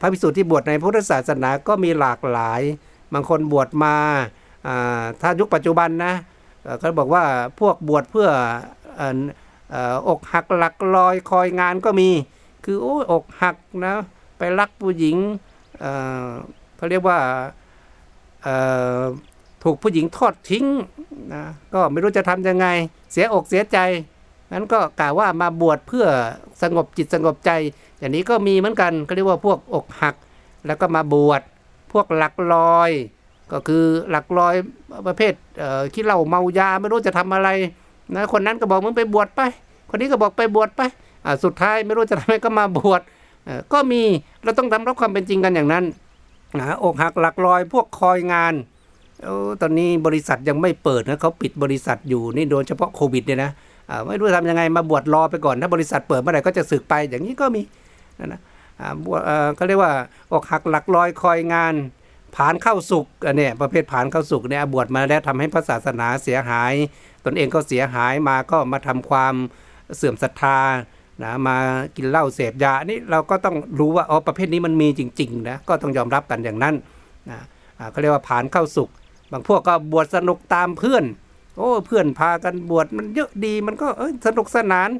[0.00, 2.60] พระภิกษุที่บวชในพุทธศาสนาก็มีหลากหลาย
[3.12, 3.96] บางคนบวชมา
[5.20, 6.14] ถ้ายุคปัจจุบันนะ
[6.62, 7.24] เอ่อก็บอกว่า
[7.60, 8.28] พวกบวชเพื่อ
[9.00, 9.02] อ
[9.72, 9.74] อ
[10.06, 12.10] ออกหักหลักลอยคอยงานก็มี
[12.64, 13.94] คือโอ้อกหักนะ
[14.38, 15.16] ไปรักผู้หญิง
[15.80, 17.18] เเขาเรียกว่า
[19.62, 20.66] ถูกผู้หญิงทอดทิ้ง
[21.34, 21.44] นะ
[21.74, 22.66] ก็ไม่รู้จะทำยังไง
[23.12, 23.78] เสียอกเสียใจ
[24.52, 26.06] นั้นก็กล่าวว่ามาบวชเพื่อ
[26.62, 27.50] สงบจิตสงบใจ
[27.98, 30.14] อย่างนี้ก็มีเหมือนกันก็เรียกว่าพวกอกหัก
[30.66, 31.42] แล้วก็มาบวช
[31.92, 32.90] พวกหลักลอย
[33.52, 34.54] ก็คือหลักลอย
[35.06, 37.48] ประเภทเอ่เหล้าเมายาไม่รู้จะทำอะไร
[38.14, 39.40] นะคนนั้นก็บอกมึงไปบวชไป
[39.90, 40.82] คนนี้ก็บอกไปบวชไป
[41.44, 43.00] สุดท้ายไม่รู้จะทำไมก็มาบวช
[43.72, 44.02] ก็มี
[44.44, 45.84] เราต้องทำรับความเป็นจริงกันอย่างนั้น
[46.58, 48.54] นะอกหักหลักลอยพวกคอยงาน
[49.26, 49.28] อ
[49.60, 53.50] ตอนนี้บริษัทยังไม่เปิดนะเขาปิดบริษัทอยู่นี่โดยเฉพาะโควิดเนี่ยนะ
[54.06, 57.62] ไม่รู้จะทำยังไงมาบวชรอไปก่อน ถ้าบริษัทเปิดเมื่อไหร่ก็จะสึกไปอย่างนี้ก็มี
[58.18, 58.40] นะนะ
[58.80, 59.20] อ่าบวช
[59.56, 59.92] เขาเรียกว่า
[60.32, 61.74] อกหักหลักลอยคอยงาน
[62.36, 66.72] ผ่านเข้าสุกอันเนี่ยประเภทผ่านเข้าสุกเนี่ยบวชมาแล้วทำให้พระศาสนาเสียหาย
[67.24, 69.34] ตนเองก็เสียหายมาก็มาทำความ
[69.96, 70.58] เสื่อมศรัทธา
[71.22, 71.56] นะมา
[71.96, 76.74] กินเหล้าเสพยานี่เราก็ต้องรู้ว่าอ๋อประเภทนี้มันมีจริงๆนะก็ต้องยอมรับกันอย่างนั้น
[77.30, 77.38] นะ
[77.90, 78.88] เขาเรียกว่าผ่านเข้าสุก
[79.32, 81.04] บางพวกก็บวชสนุกตามเพื่อน
[81.56, 84.90] โอ้เพื่อนพากันบวชมันเยอะดีมันก็เอสนุกสนาน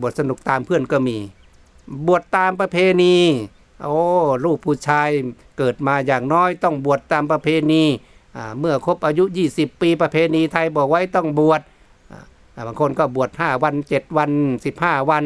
[0.00, 1.16] บวชสนุกตามเพื่อนก็มี
[2.06, 3.16] บวชตามประเพณี
[3.82, 3.98] โอ้
[4.44, 5.08] ลูกผู้ชาย
[5.58, 7.82] เกิดมาอย่างน้อยต้องบวชตามประเพณี
[8.58, 9.24] เมื่อครบอายุ
[9.54, 11.60] 20 ปีประเพณีไทยบอกไว้ต้องบวช
[12.66, 14.30] บางคนก็บวช5วัน 7 วัน
[14.70, 15.24] 15 วัน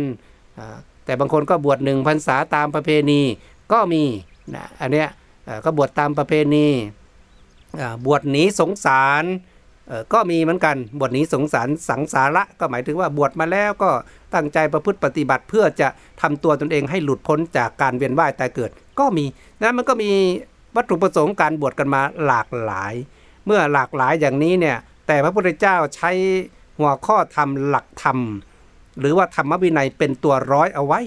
[1.05, 3.21] แต่บางคนก็บวชหนึ่งพรรษาตามประเพณี
[3.73, 4.03] ก็มี
[4.55, 5.09] นะอันเนี้ย
[5.65, 6.67] ก็บวชตามประเพณี
[8.07, 9.25] บวชหนีสงสาร
[10.13, 13.91] ก็มีเหมือนกันบวชหนีสงสารสังสาระก็หมายถึงว่าบวชมาแล้วก็
[14.35, 15.89] ตั้งใจประพฤติปฏิบัติเพื่อจะ
[16.23, 19.25] ทำตัวตนเองให้หลุดพ้นจากการเวียนว่ายตายเกิด ก็มี
[19.63, 20.11] นะมันก็มี
[20.77, 22.95] วัตถุประสงค์การบวชกันมาหลากหลาย
[23.47, 24.77] เมื่อหลากหลายอย่างนี้เนี่ย
[25.07, 26.11] แต่พระพุทธเจ้าใช้
[26.79, 28.19] หัวข้อธรรมหลักธรรม
[29.01, 31.01] หรือว่าธรรมวินัยเป็นตัวร้อยเอาไว้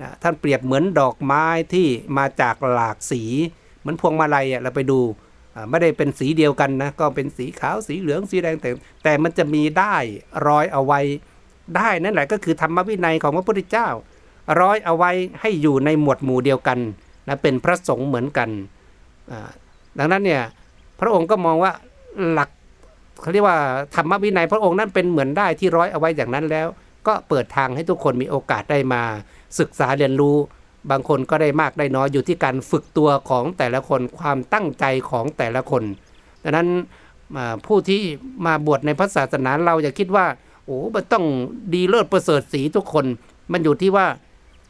[0.00, 1.86] นะท่านเปรียบเหมือนดอกไม้ที่
[2.18, 3.22] มาจากหลากสี
[3.80, 5.00] เหมือนพวงมาลัยเราไปดู
[5.70, 8.70] ไม่ได้เป็นสีเดียวกันนะ ก็เป็นสีขาวสีเหลืองสีแดงแต่
[9.04, 9.94] แต่มันจะมีได้
[10.46, 11.00] รอยเอาไว้
[11.76, 13.88] ได้นั่นแหละก็คือธรรมวินัยของพระพุทธเจ้า
[14.60, 16.78] ร้อยเอาไว้ให้อยู่ในหมวดหมู่เดียวกัน
[17.28, 18.48] นะเป็นพระสงฆ์เหมือนกัน
[19.98, 20.42] ดังนั้นเนี่ย
[21.00, 21.72] พระองค์ก็มองว่า
[22.32, 22.50] หลัก
[23.20, 23.58] เขาเรียกว่า
[23.94, 26.66] ธรรมวินัยพระองค์นั้นเป็นเหมือนได้ที่ร้อยเอาไว้อย่างนั้นแล้ว
[27.06, 29.02] ก็เปิดทางให้ทุกคนมีโอกาสได้มา
[29.58, 30.36] ศึกษาเรียนรู้
[30.90, 35.82] บางคนก็ได้มากได้น้อยอยู่ที่การฝึกตัวของแต่ละคนความตั้งใจของแต่ละคน
[36.42, 36.68] ดังนั้น
[37.66, 38.02] ผู้ที่
[38.46, 40.26] มาบวชในพระศาสนาเราอย่าคิดว่า
[40.64, 41.24] โอ้มันต้อง
[41.74, 43.06] ดีเลิศประเสริฐสีทุกคน
[43.52, 44.06] มันอยู่ที่ว่า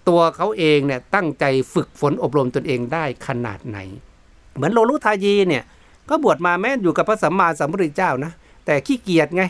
[0.09, 1.45] ตัวเขาเองเนี่ยตั้งใจ
[1.75, 3.79] ฝึกฝนอบรมตนเองได้ขนาดไหน
[4.55, 5.65] เหมือนโลลุทายีเนี่ย
[6.09, 8.33] ก็บวชมาแม้อยู่กับพระสัมมาสัมพุทธเจ้านะ
[8.67, 9.43] แต่ขี้เกียจไง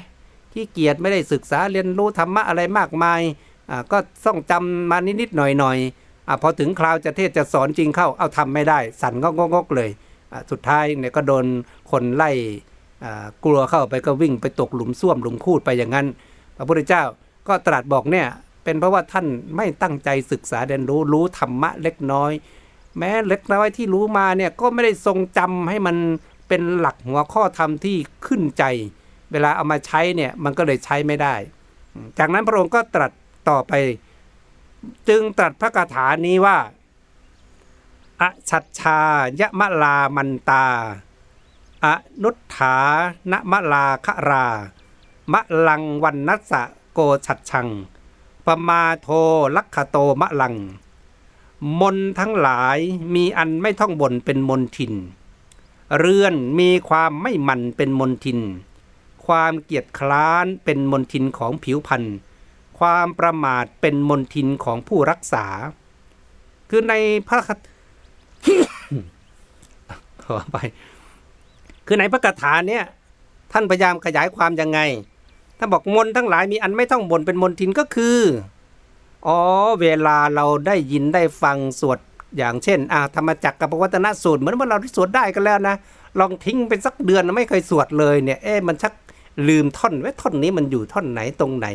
[0.53, 3.21] ขี้เกียจไม่ได้ศึกษาเรียนรู้ธรรมะอะไรมากมาย
[3.71, 9.15] อ่าก็ต้องจำมานิดๆหน่อยๆ อพอถึงคราวจะเทศจะสอนจริงเข้าเอาทำไม่ได้ สั่น
[9.55, 9.91] งกๆเลย
[10.51, 11.45] สุดท้ายเนี่ยก็โดน
[11.91, 12.31] คนไล่
[13.45, 16.07] กลัวเข้าไปก็วิ่งไปตกหลุมส้วมหลุมคูดไปอย่างนั้น
[16.57, 17.03] พระพุทธเจ้า
[17.49, 18.27] ก็ตรัสบอกเนี่ย
[18.65, 22.33] เป็นเพราะว่าท่านไม่ตั้งใจศึกษาเรียนรู้รู้ธรรมะเล็กน้อย
[22.99, 25.97] แม้เล็กน้อยที่รู้มาเนี่ยก็ไม่ได้ทรงจำให้มัน
[26.49, 27.97] เป็นหลักหัวข้อธรรมที่
[28.27, 28.65] ขึ้นใจ
[29.33, 31.35] เวลาเอามาใช้เนี่ยมันก็เลยใช้ไม่ได้
[32.19, 33.11] จากนั้นพระองค์ก็ตรัส
[33.51, 33.73] ต่อไป
[35.09, 36.59] จึงตรัสพระคาถานี้ว่า
[38.21, 39.01] อชัดชา
[39.41, 40.67] ยะมะลามันตา
[41.85, 41.87] อ
[42.23, 42.77] นุทธา
[43.31, 44.47] นมะลาคะรา
[45.33, 46.63] มะลังวันนัสสะ
[46.93, 47.69] โกชัดชัง
[48.47, 49.09] ปมาโท
[49.57, 50.55] ลักขโตมะลัง
[51.81, 52.79] มนทั้งหลาย
[53.15, 54.93] มีอันไม่ท่องบนเป็นมนทิน
[55.99, 58.41] เรือนมีความไม่มันเป็นมนทิน
[59.27, 62.17] ความเกียจคร้านเป็นมนทินของผิวพันธ์
[62.79, 65.47] ความประมาทเป็นมนทินของผู้รักษา
[66.71, 66.95] คือใน
[67.29, 67.57] พระคา
[70.23, 70.57] ขอไป
[71.87, 72.85] คือในพระคาถาเนี่ย
[73.53, 74.81] ท่านพยายามขยายความยังไง
[75.59, 78.19] ถ้าบอกมนทั้งหลายมีอันไม่ต้องบ่นเป็นมนทินก็คือ
[79.27, 79.39] อ๋อ
[79.81, 81.99] เวลาเราได้ยินได้ฟังสวด
[82.37, 85.77] อย่างเช่นอ่าธรรมจักรกับปวัตนสูตรเหมือนว่าเราที่สวดได้กันแล้วนะ
[86.19, 88.93] ลองทิ้งไปสักเดือนไม่เคยสวดเลยเนี่ย เอ๊ะมันชัก
[89.49, 91.67] ลืมท่อนไว้ท่อนนี้มันอยู่ท่อนไหนตรงไหน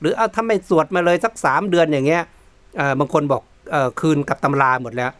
[0.00, 2.22] หรือเอาถ้าไม่สวดมาเลยสักสามเดือนอย่างเงี้ย
[2.98, 3.42] บางคนบอก
[3.74, 5.10] อคืนกับตำราหมดแล้ว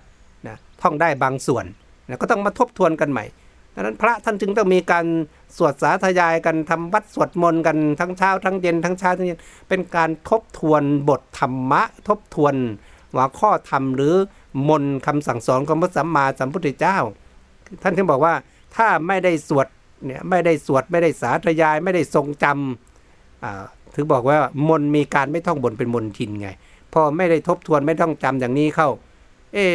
[0.49, 1.65] นะท่องได้บางส่วน
[2.09, 3.25] นะก็ต้องมาทบทวนกันใหม่
[3.75, 5.07] ดังนั้นพระท่านจึงต้องมีการ
[5.57, 12.55] สวดสาธยายกันทำวัดสวดมนต์กันทั้งเช้าทั้งเย็นทั้งเช้าทั้งเย็นเป็นการทบทวนบทธรรมะ ทบทวน
[13.13, 14.15] หัวข้อธรรมหรือ
[14.69, 16.99] มนต์คำสั่งสอนของพระสัมมาสัมพุทธเจ้า
[17.83, 18.35] ท่านถึงบอกว่า
[18.77, 19.67] ถ้าไม่ได้สวด
[20.05, 23.65] เนี่ยไม่ได้สวดไม่ได้สาธยายไม่ได้ทรงจำอ่า
[23.99, 24.39] ถึงบอกว่า
[24.69, 26.49] มนมีการไม่ท่องบนเป็นมนทินไง
[26.93, 28.89] พอไม่ได้ทบทวนไม่ต้องจำอย่างนี้เข้า
[29.55, 29.67] เอ๊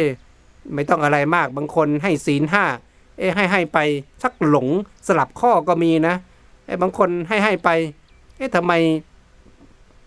[0.74, 2.64] ไม่ต้องอะไรมากบางคนให้ศีลห้า
[3.18, 3.78] เอ๊ให้ให้ไป
[4.22, 4.68] สักหลง
[5.06, 6.14] สลับข้อก็มีนะ
[6.66, 7.68] เอ๊บางคนให้ให้ไป
[8.36, 8.72] เอ๊ะทำไม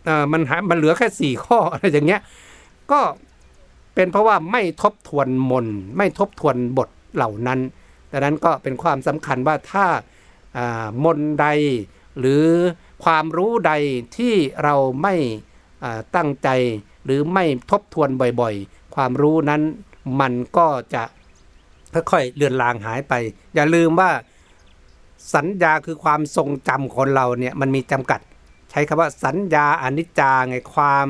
[0.06, 2.22] เอ่อมันหามันเหลือแค่สี่ข้ออะไรอย่างเงี้ย
[2.92, 3.00] ก็
[3.96, 7.60] เป็นเพราะว่าไม่ทบทวนมนไม่ทบทวนบทเหล่านั้น
[8.12, 9.86] ดังนั้นก็เป็นความสำคัญว่าถ้า
[10.58, 11.48] อ่ามนใด
[12.20, 12.44] หรือ
[13.04, 13.74] ความรู้ใด
[14.18, 14.34] ที่
[14.64, 15.16] เราไม่
[16.16, 16.50] ตั้งใจ
[17.06, 18.10] หรือไม่ทบทวน
[18.42, 19.62] บ่อยๆ ความรู้นั้น
[20.22, 21.04] มันก็จะ
[21.94, 23.14] ค่อยๆเลือนลางหายไป
[23.56, 24.12] อย่าลืมว่า
[25.36, 28.22] สัญญาคือความทรงจำคนเราเนี่ยมันมีจำกัด
[28.72, 31.10] ใช้คำว่าสัญญาอนิจจาไงความ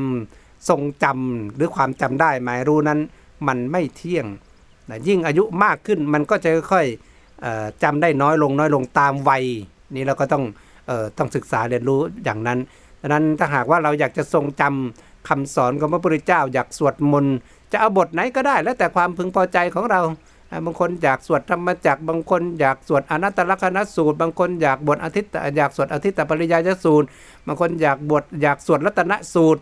[0.69, 2.99] ทรงจำหรือความจำได้หมายรู้นั้น
[3.47, 4.25] มันไม่เที่ยง
[4.89, 9.43] นะยิ่งอายุมากขึ้นมันก็จะค่อยๆเอ่อจำได้น้อยลงน้อยลงตามวัย
[9.95, 10.43] นี่เราก็ต้อง
[11.17, 12.59] ต้องศึกษาเรียนรู้อย่างนั้น
[13.01, 17.35] ดังนั้นถ้าหากว่าเราอยากจะทรงจำคำสอนของพระพุทธเจ้า อยากสวดมนต์
[17.71, 20.01] จะเอาบทไหนก็ได้ แล้วแต่ความพึงพอใจของเรา
[20.65, 27.07] บางคนอยากสวดธรรมจักบางคนอยากสวดอนัตตลกนสูตร บางคนอยากบทอาทิตย์อยากสวดอาทิตตปริยายสูตร
[27.47, 29.59] บางคนอยากบทอยากสวดรัตนสูตร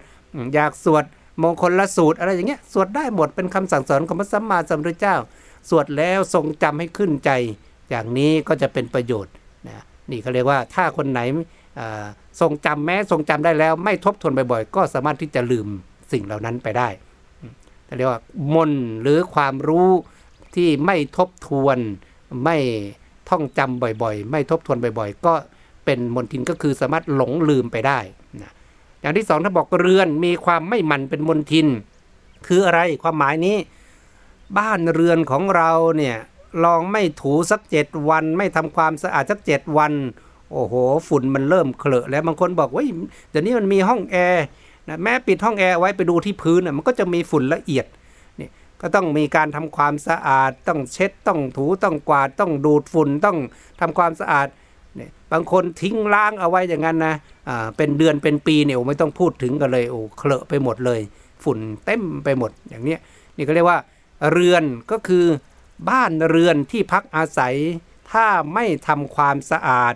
[0.56, 1.04] อยากสวด
[1.42, 5.16] มงคลละสูตรอะไรอย่างเงี้ยสวดได้หมดเป็นคำสั่งสอนของพระสัมมาสัมพุทธเจ้า
[5.70, 7.30] สวดแล้วทรงจำให้ขึ้นใจ
[7.90, 9.34] อย่างนี้ก็จะเป็นประโยชน์
[10.12, 11.20] นี่เขาเรียกว่าถ้าคนไหน
[12.42, 15.68] ทรงจำแม้ทรงจำได้แล้ว ไม่ทบทวนบ่อยๆ ก็สามารถที่จะลืม
[16.12, 16.90] สิ่งเหล่านั้นไปได้
[17.86, 18.22] เขาเรียกว่า
[18.56, 19.90] มนหรือความรู้
[20.56, 21.78] ที่ไม่ทบทวน
[22.44, 22.58] ไม่
[23.30, 25.34] ท่องจำบ่อยๆ ไม่ทบทวนบ่อยๆ ก็
[25.86, 28.00] เป็นมนทินก็คือสามารถหลงลืมไปได้
[28.42, 28.52] นะ
[29.02, 31.68] อย่างที่สองถ้าบอกเรือนมีความไม่มันเป็นมนทิน
[32.48, 33.58] คืออะไรความหมายนี้
[34.58, 36.18] บ้านเรือนของเราเนี่ย
[36.64, 39.94] ลองไม่ถูสักเจ็ดวัน ไม่ทำความสะอาดสักเจ็ดวัน
[40.52, 40.74] โอ้โห
[41.08, 42.84] ฝุ่นมันเริ่มเคลอะแล้วบางคนบอกว่า
[43.30, 44.46] เดี๋ยวนี้มันมีห้องแอร์
[44.90, 47.86] นะแม้ปิดห้องแอร์ไว้ไปดูที่พื้นนะมันก็จะมีฝุ่นละเอียด
[48.40, 48.50] นี่
[48.82, 53.38] ก็ต้องมีการทำความสะอาด ต้องเช็ดต้องถูต้องกวาดต้องดูดฝุ่นต้อง
[53.80, 54.48] ทำความสะอาด
[55.00, 57.16] นี่บางคนทิ้งล้างเอาไว้อย่างนั้นนะ
[57.50, 61.00] อ่าเป็นเดือนเป็นปีเนี่ยโอ้ไม่ต้องพูดถึงกันเลยโอ้เคลอะไปหมดเลย
[61.44, 63.00] ฝุ่นเต็มไปหมดอย่างเนี้ย
[63.38, 63.80] นี่ก็เรียกว่า
[64.32, 65.26] เรือนก็คือ
[65.90, 67.56] บ้านเรือนที่พักอาศัย
[68.12, 69.94] ถ้าไม่ทำความสะอาด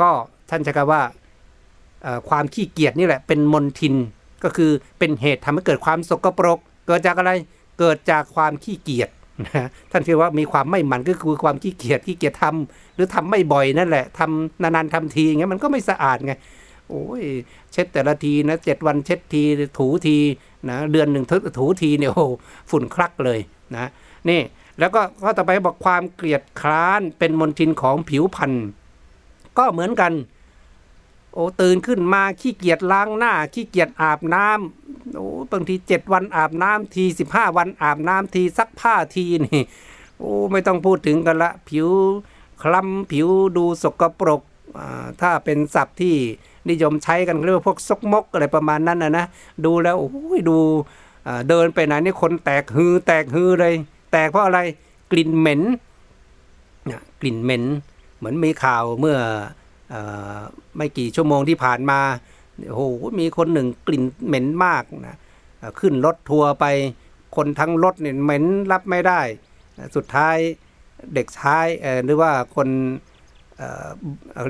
[0.00, 0.10] ก็
[0.50, 1.02] ท่านใช้คำว่า
[2.02, 3.94] เอ่อความขี้เกียจนี่แหละเป็นมลทิน
[4.44, 7.32] ก็คือเป็นเหตุทำให้เกิดความสกปรก เกิดจากอะไร
[7.78, 9.08] เกิดจากความขี้เกียจ
[9.44, 16.32] นะท่านเรียกว่ามีความไม่หมันก็คือความขี้เกียจขี้เกียจทำหรือทำไม่บ่อยนั่นแหละทำนานๆทำทีอย่างเงี้ยมันก็ไม่สะอาดไง
[16.88, 17.22] โอ้ย
[17.72, 19.42] เช็ดแต่ละทีนะเจ็ดวันเช็ดที
[19.78, 20.16] ถูที
[20.70, 21.24] นะเดือนหนึ่ง
[21.58, 22.26] ถูทีเนี่ยโอ้
[22.70, 23.40] ฝุ่นคลักเลย
[23.76, 23.86] นะ
[24.28, 24.40] นี่
[24.78, 28.52] แล้วก็ข้อต่อไปบอกความเกลียดคร้านเป็นมลทินของผิวพรรณ
[29.58, 30.12] ก็เหมือนกัน
[31.32, 39.62] โอ้ตื่นขึ้นมาขี้เกียจล้างหน้า ขี้เกียจอาบน้ำโอ้บางทีเจ็ดวันอาบน้ำทีสิบห้าวันอาบน้ำทีซักผ้าทีนี่
[40.18, 41.88] โอ้ไม่ต้องพูดถึงกันละผิว
[42.62, 44.42] คล้ำผิวดูสกปรก
[45.20, 46.14] ถ้าเป็นศัพท์ที่
[46.70, 49.26] นิยมใช้กันเรียกว่าพวกซกมกอะไรประมาณนั้นนะนะ
[49.64, 50.58] ดูแล้วโอ้ยดู
[51.48, 53.74] เดินไปไหนนี่คนแตกฮือแตกฮือเลย
[54.16, 54.60] ตกเพราะอะไร
[55.12, 55.60] กลิ่นเหม็น
[56.86, 57.64] เนี่ยกลิ่นเหม็น
[58.18, 59.18] เหมือนมีข่าวเมื่อ
[59.92, 59.94] อ
[60.76, 62.00] ไม่กี่ชั่วโมงที่ผ่านมา
[62.68, 62.82] โอ้โห
[63.18, 65.16] มีคนหนึ่งกลิ่นเหม็นมากนะ
[65.80, 66.64] ขึ้นรถทัวร์ไป
[67.36, 69.20] คนทั้งรถเนี่ยเหม็นรับไม่ได้
[69.96, 70.36] สุดท้าย
[71.14, 71.66] เด็กท้าย
[72.04, 72.68] หรือว่าคน
[73.58, 73.60] เ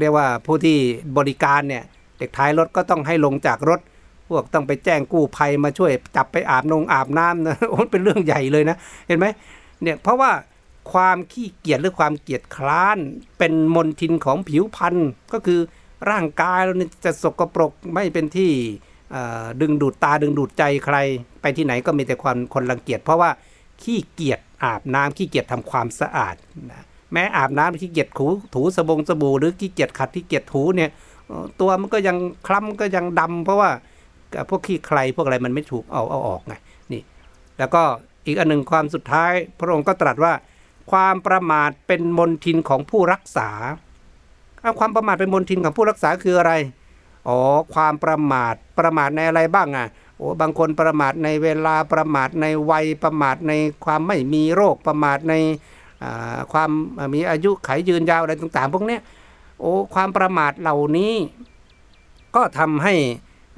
[0.00, 0.78] เรียกว่าผู้ที่
[1.18, 1.84] บริการเนี่ย
[2.18, 3.80] เด็กท้ายรถก็ต้องให้ลงจากรถ
[4.28, 8.76] พวกต้องไปแจ้งกู้ภัยมาช่วยจับไปอาบนงอาบน้ำนะโอ้เป็นเรื่องใหญ่เลยนะ
[9.08, 9.26] เห็นไหม
[9.82, 10.32] เนี่ยเพราะว่า
[10.92, 12.98] ความขี้เกียจหรือความเกียจคร้าน
[13.38, 14.96] เป็นมลทินของผิวพรรณ
[15.32, 15.60] ก็คือ
[16.10, 18.50] ร่างกายเราเนี่ยจะสกปรกไม่เป็นที่
[19.60, 20.96] ดึงดูดตาดึงดูดใจใคร
[21.40, 23.30] ไปที่ไหนก็มีแต่ความคนรังเกียจเพราะว่า
[23.82, 26.36] ขี้เกียจอาบน้ำขี้เกียจทำความสะอาด
[26.70, 30.90] นะแม้อาบน้ำขี้เกียจถูถูสบงสบู่หรือขี้เกียจขัดขี้เกียจถูเนี่ย
[31.60, 32.16] ตัวมันก็ยัง
[32.46, 33.70] คล้ำก็ยังดำเพราะว่า
[34.48, 36.54] พวกขี้ใครพวกอะไรมันไม่ถูกเอาเอาออกไง
[36.92, 37.02] นี่
[37.58, 37.82] แล้วก็
[38.26, 40.32] อีกอันหนึ่งความสุดท้าย พระองค์ก็ตรัสว่า
[40.90, 43.50] ความประมาทเป็นมนทินของผู้รักษา
[44.60, 46.52] เอาความประมาทเป็นมนทินของผู้รักษาคืออะไร
[47.28, 47.38] อ๋อ
[47.74, 53.52] ความประมาทประมาทในอะไรบ้างอะโอ้บางคนประมาทในเวลาประมาทในวัยประมาทใน
[53.84, 55.34] ความไม่มีโรคประมาทใน
[56.52, 56.70] ความ
[57.14, 58.98] มีอายุไขยืนยาวอะไรต่างๆพวกนี้
[59.60, 61.14] โอ้ความประมาทเหล่านี้
[62.36, 62.94] ก็ทำให้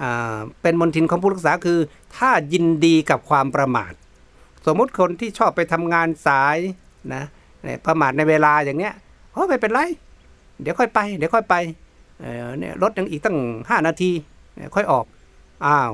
[0.03, 1.79] อ่าเป็นมนทินของผู้รักษาคือ
[2.17, 3.93] ถ้ายินดีกับความประมาท
[4.69, 6.57] สมมุติคนที่ชอบไปทำงานสาย
[7.15, 7.25] นะ
[7.87, 8.95] ประมาทในเวลาอย่างเนี้ย
[9.33, 9.81] โอ้ไม่เป็นไร
[10.63, 11.55] เดี๋ยวค่อยไป เดี๋ยวค่อยไป
[12.21, 14.11] เออเนี่ยรถยังอีกตั้ง 5 นาที
[14.75, 15.05] ค่อยออก
[15.67, 15.91] อ้าว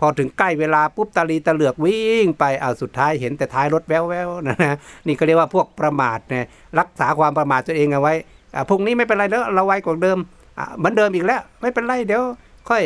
[0.00, 6.44] พอถึงใกล้เวลาปุ๊บตาลีตะเหลือกวิ่งไปอ้าวสุดท้ายเห็นแต่ท้ายรถแววๆนะนะนี่ก็เรียกว่าพวกประมาทเนี่ย
[6.78, 8.14] รักษาความประมาทตัวเองเอาไว้
[8.54, 10.18] อ่าพรุ่งนี้ไม่เป็นไรแล้วเราไวกว่าเดิม
[10.58, 12.22] อ่าเหมือนเดิมอีกแล้ว ไม่เป็นไรเดี๋ยว
[12.68, 12.82] ค่อย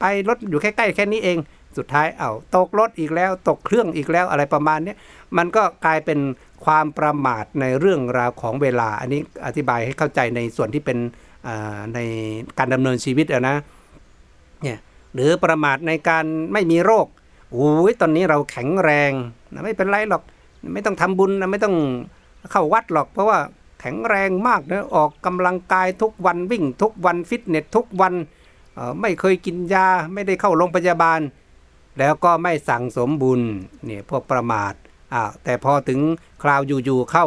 [0.00, 1.38] ไปรถอยู่ใกล้ๆแค่นี้เอง
[1.78, 4.94] สุดท้ายเอาาตกรถอีกแล้วตกเครื่องอีกแล้วอะไรประมาณนี้
[5.36, 6.18] มันก็กลายเป็น
[6.64, 10.98] ความประมาทในเรื่องราวของเวลา อันนี้อธิบายให้เข้าใจในส่วนที่เป็น
[11.94, 11.98] ใน
[12.58, 13.56] การดำเนินชีวิตอะนะ
[14.62, 14.78] เนี่ย
[15.14, 17.06] หรือประมาทในการไม่มีโรค
[17.52, 19.12] โอ้ยตอนนี้เราแข็งแรง
[19.52, 20.22] นะไม่เป็นไรหรอก
[20.72, 21.76] ไม่ต้องทำบุญนะไม่ต้อง
[22.50, 23.38] เข้าวัดหรอก เพราะว่า
[23.80, 28.14] แข็งแรงมากนะออกกำลังกายทุกวันวิ่งทุกวันฟิตเนสทุกวัน
[29.00, 31.20] ไม่เคยกินยาไม่ได้เข้าโรงพยาบาล
[31.98, 33.40] แล้วก็ไม่สั่งสมบุญ
[33.84, 34.72] เนี่ยพวกประมาท
[35.12, 36.00] อ่าแต่พอถึง
[36.42, 37.26] คราวอยู่ๆเข้า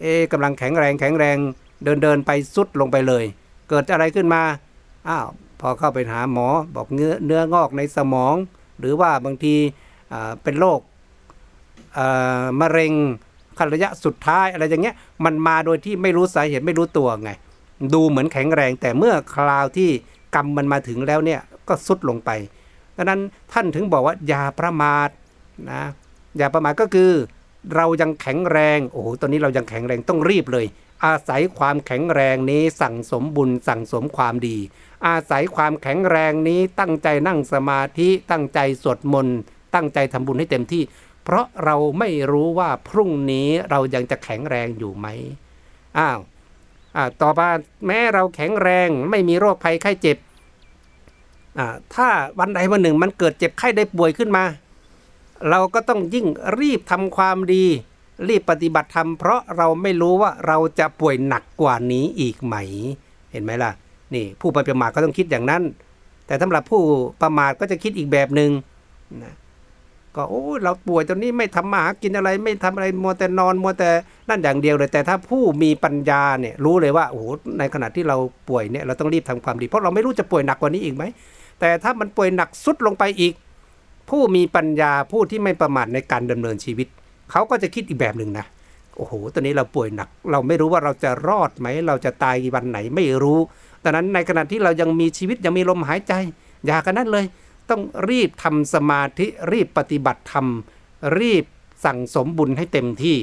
[0.00, 1.36] เอ๊กำลังแข็งแรงแข็งแรง
[1.84, 3.24] เดินเดินไปสุดลงไปเลย
[3.68, 4.42] เกิดอะไรขึ้นมา
[5.08, 5.28] อ้าว
[5.60, 8.34] พอเข้าไปหาหมอบอกเนื้อเนื้องอกในสมอง
[8.80, 9.54] หรือว่าบางที
[10.42, 10.80] เป็นโรค
[12.60, 12.92] มะเร็ง
[13.58, 17.30] ขั้นระยะสุดท้ายอะไรอย่างเงี้ยมันมาโดยที่ไม่รู้สาเหตุไม่รู้ตัวไง
[17.94, 19.90] ดูเหมือนแข็งแรงแต่เมื่อคราวที่
[20.34, 22.30] กรรมมันมาถึงแล้วเนี่ยก็สุดลงไป
[23.00, 23.22] ดังนั้น
[23.52, 25.08] ท่านถึงบอกว่าอย่าประมาท
[25.70, 25.82] นะ
[26.38, 27.10] อย่าประมาทก็คือ
[27.76, 30.66] เรายังแข็งแรงโอ้โหตอนนี้เรายังแข็งแรงต้องรีบเลย
[31.04, 34.56] อาศัยความแข็งแรงนี้สั่งสมบุญสั่งสมความดี
[35.06, 39.38] อาศัยความแข็งแรงนี้ตั้งใจนั่งสมาธิตั้งใจสวดมนต์
[39.74, 40.82] ตั้งใจทำบุญให้เต็มที่
[41.24, 45.06] เพราะเราไม่รู้ว่าพรุ่งนี้เรายังจะแข็งแรงอยู่ไหม
[45.98, 46.18] อ้าว
[47.22, 47.48] ต่อมา
[47.86, 50.16] แม้เราแข็งแรงไม่มีโรคภัยไข้เจ็บ
[51.94, 54.44] ถ้าวันใดวันหนึ่งมันเกิดเจ็บไข้ได้ป่วยขึ้นมา
[55.50, 56.26] เราก็ต้องยิ่ง
[56.60, 57.64] รีบทำความดี
[58.28, 62.54] รีบปฏิบัติธรรมเพราะเราไม่รู้ว่าเราจะป่วยหนักกว่านี้อีกไหม
[63.32, 63.72] เห็นไหมล่ะ
[64.14, 65.62] นี่ผู้ประมาทก็ต้องคิดอย่างนั้น
[66.26, 66.82] แต่สำหรับผู้
[67.22, 68.50] ประมาทก็จะคิดอีกแบบหนึ่ง
[69.22, 69.34] นะ
[70.16, 73.90] ก็โอ้เราป่วยตอนนี้ไม่ทำมาหากินอะไร ไม่ทำอะไรมัวแต่นอนมัวแต่
[74.28, 77.24] นั่นอย่างเดียวเลย แต่ถ้าผู้มีปัญญาเนี่ยรู้เลยว่าโอ้โห
[77.58, 78.16] ในขณะที่เรา
[78.48, 81.04] ป่วยเนี่ยเราต้องรีบทำความดี เพราะเราไม่รู้จะป่วยหนักกว่านี้อีกไหม
[81.60, 83.34] แต่ถ้ามันป่วยหนักสุดลงไปอีก
[84.10, 86.88] ผู้มีปัญญาผู้ที่ไม่ประมาทในการดำเนินชีวิต
[87.30, 88.46] เขาก็จะคิดอีกแบบหนึ่งนะ
[88.96, 93.38] โอ้โห ตอนนี้เราป่วยหนัก เราไม่รู้ว่าเราจะรอดไหม เราจะตายวันไหนไม่รู้
[93.84, 96.12] ดังนั้นในขณะที่เรายังมีชีวิตยังมีลมหายใจ
[96.66, 97.24] อย่ากันนั้นเลย
[97.70, 100.46] ต้องรีบทำสมาธิรีบปฏิบัติธรรม
[101.18, 101.44] รีบ
[101.84, 103.16] สั่งสมบุญให้เต็มที่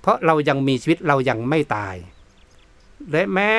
[0.00, 1.96] เพราะเรายังมีชีวิตเรายังไม่ตาย
[3.12, 3.50] และแม้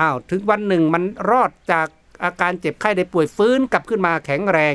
[0.00, 1.88] อ้าวถึงวันหนึ่งมันรอดจาก
[2.24, 4.74] อาการเจ็บไข้ได้ป่วยฟื้นกลับขึ้นมาแข็งแรง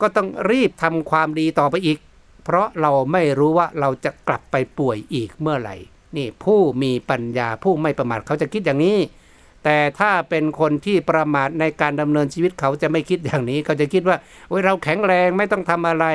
[0.00, 1.98] ก็ต้องรีบทำความดีต่อไปอีก
[2.44, 5.76] เพราะเราไม่รู้ว่าเราจะกลับไปป่วยอีกเมื่อไหร่
[6.16, 8.98] นี่ผู้มีปัญญาผู้ไม่ประมาทเขาจะคิดอย่างนี้
[9.64, 14.16] แต่ถ้าเป็นคนที่ประมาทในการดำเนินชีวิตเขาจะไม่คิดอย่างนี้ เขาจะคิดว่า
[14.48, 16.06] โอ้ยเราแข็งแรงไม่ต้องทำอะไร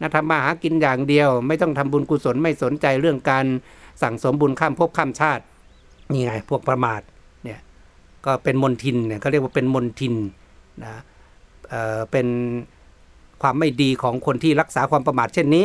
[0.00, 3.46] นะทำมาหากินอย่างเดียว ไม่ต้องทำบุญกุศลไม่สนใจเรื่องการ
[4.02, 5.42] สั่งสมบุญข้ามภพข้ามชาติ
[6.12, 7.00] นี่ไงพวกประมาท
[8.26, 10.14] ก็เป็นมนทินเนี่ยเขาเรียกว่าเป็นมนทิน
[10.84, 10.92] นะ
[11.68, 12.26] เเป็น
[13.42, 15.64] ความไม่ดีของคนที่รักษาความประมาทเช่นนี้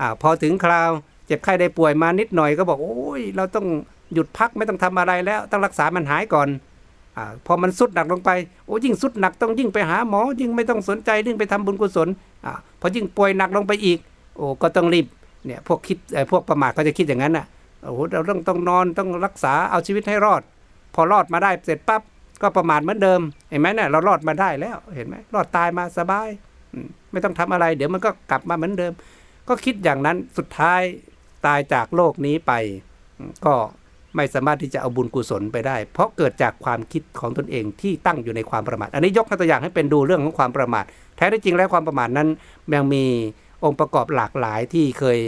[0.00, 0.90] อพอถึงคราว
[1.26, 3.66] เจ็บไข้ได้ป่วยมานิดหน่อยก็บอกโอ้ยเราต้อง
[4.14, 6.48] หยุดพักไม่ต้องทำอะไรแล้ว ต้องรักษามันหายก่อน
[7.16, 8.30] อพอมันสุดหนักลงไป
[8.66, 12.08] โอ้ยิ่งสุดหนักต้องยิ่งไปหาหมอ ยิ่งไม่ต้องสนใจยิ่งไปทำบุญกุศล
[12.46, 12.48] อ
[12.80, 13.98] พอยิ่งป่วยหนักลงไปอีก
[14.36, 15.06] โอ้ก็ต้องรีบ
[15.46, 15.98] เนี่ยพวกคิด
[16.30, 17.46] พวกประมาทก็จะคิดอย่างนั้นอะ
[17.82, 20.42] โอ้เราต้องต้องนอนต้องรักษาเอาชีวิตให้รอด
[20.94, 22.02] พอรอดมาได้เสร็จปั๊บ
[22.42, 23.20] ก็ประมาทเหมือนเดิม
[23.50, 26.28] เห็นไหมเนี่ยเรารอดมาได้แล้วเห็นไหมรอดตายมาสบาย
[27.12, 28.92] ไม่ต้องทำอะไร เดี๋ยวมันก็กลับมาเหมือนเดิม
[29.48, 30.80] ก็คิดอย่างนั้นสุดท้าย
[31.46, 32.52] ตายจากโลกนี้ไป
[33.46, 33.54] ก็
[34.16, 40.84] ไม่สามารถที่จะเอาบุญกุศลไปได้ เพราะเกิดจากความคิดของตนเองที่ตั้งอยู่ในความประมาท อันนี้ยกตัวอย่างให้เป็นดูเรื่องของความประมาท
[41.16, 42.28] แท้ที่จริงแล้วความประมาทนั้น
[42.74, 43.04] ยังมี
[43.64, 45.18] องค์ประกอบหลากหลายที่เคย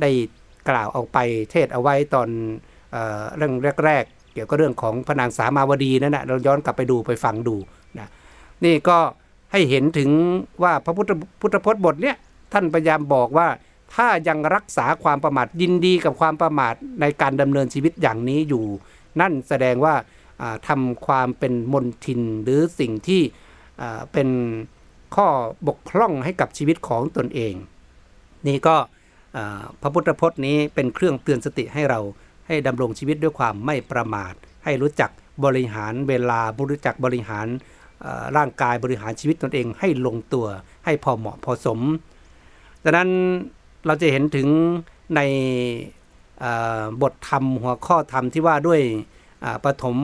[0.00, 0.10] ได้
[0.70, 1.18] กล่าวออกไป
[1.50, 2.28] เทศเอาไว้ตอน
[2.92, 2.96] เอ
[3.36, 3.52] เรื่อง
[3.86, 4.04] แรก
[4.38, 7.56] กี่ยวกับเรื่องของพระนางสามาวดีนั่นนะเราย้อนกลับไปดูไปฟังดู
[7.98, 8.08] นะ
[8.64, 8.98] นี่ก็
[9.52, 10.10] ให้เห็นถึง
[10.62, 11.10] ว่าพระพุทธ
[11.40, 12.16] พุทธพจน์บทเนี้ย
[12.52, 13.48] ท่านพยายามบอกว่า
[13.94, 18.64] ถ้ายังรักษาความประมาทยินดีกับความประมาทในการดำเนินชีวิตอย่างนี้อยู่
[19.20, 19.94] นั่นแสดงว่า
[20.68, 23.22] ทำความเป็นมนทินหรือสิ่งที่
[24.12, 24.28] เป็น
[25.14, 25.28] ข้อ
[25.66, 27.54] บกพร่องให้กับชีวิตของตนเอง
[28.46, 28.76] นี่ก็
[29.80, 32.00] พระพุทธพจน์นี้เป็นเครื่องเตือนสติให้เรา
[32.48, 34.34] ให้ดำรงชีวิตด้วยความไม่ประมาท
[34.64, 35.10] ให้รู้จัก
[35.44, 36.40] บริหารเวลา
[36.70, 37.46] รู้จักบริหาร
[38.36, 40.46] ร่างกายบริหารชีวิตตนเองให้ลงตัว
[40.84, 41.80] ให้พอเหมาะพอสม
[42.84, 43.10] ดังนั้น
[43.86, 44.48] เราจะเห็นถึง
[45.16, 45.20] ใน
[47.02, 48.80] บทธรรมหัวข้อธรรมที่ว่าด้วย
[49.64, 49.96] ปฐม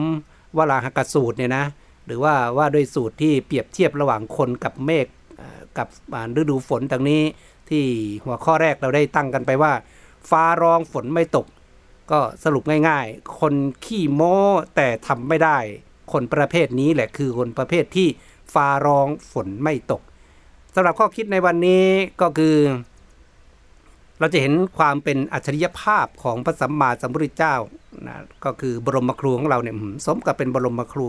[0.57, 1.65] วราหกสูตรเนี่ยนะ
[2.05, 5.07] หรือว่าว่าด้วยสูตรที่เปรียบเทียบระหว่างคนกับเมฆ
[5.77, 7.21] กับอ่าฤดูฝนตรงนี้
[7.69, 7.83] ที่
[8.25, 9.73] หัวข้อแรกเราได้ตั้งกันไปว่า
[10.29, 11.45] ฟ้าร้องฝนไม่ตก
[12.11, 13.53] ก็สรุปง่ายๆ คน
[13.85, 14.35] ขี้โม้
[14.75, 15.57] แต่ทำไม่ได้
[16.11, 18.07] คนประเภทนี้แหละคือคนประเภทที่
[18.53, 20.01] ฟ้าร้องฝนไม่ตก
[20.75, 21.85] สำหรับข้อคิดในวันนี้
[22.21, 22.57] ก็คือ
[24.19, 27.55] เราจะเห็นความเป็นอัจฉริยภาพของพระสัมมาสัมพุทธเจ้า
[28.07, 29.75] นะก็คือบรมครูของเราเนี่ย
[30.05, 31.07] สมกับเป็นบรมครู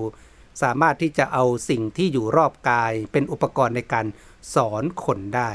[0.62, 4.06] สามารถที่จะเอาสิ่งที่อยู่รอบกายเป็นอุปกรณ์ในการ
[4.54, 5.50] สอนคนได้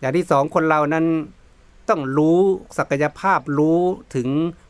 [0.00, 1.06] อย่างที่สองคนเรานั้น
[1.88, 2.40] ต้องรู้
[2.78, 3.80] ศักยภาพรู้
[4.14, 4.28] ถึง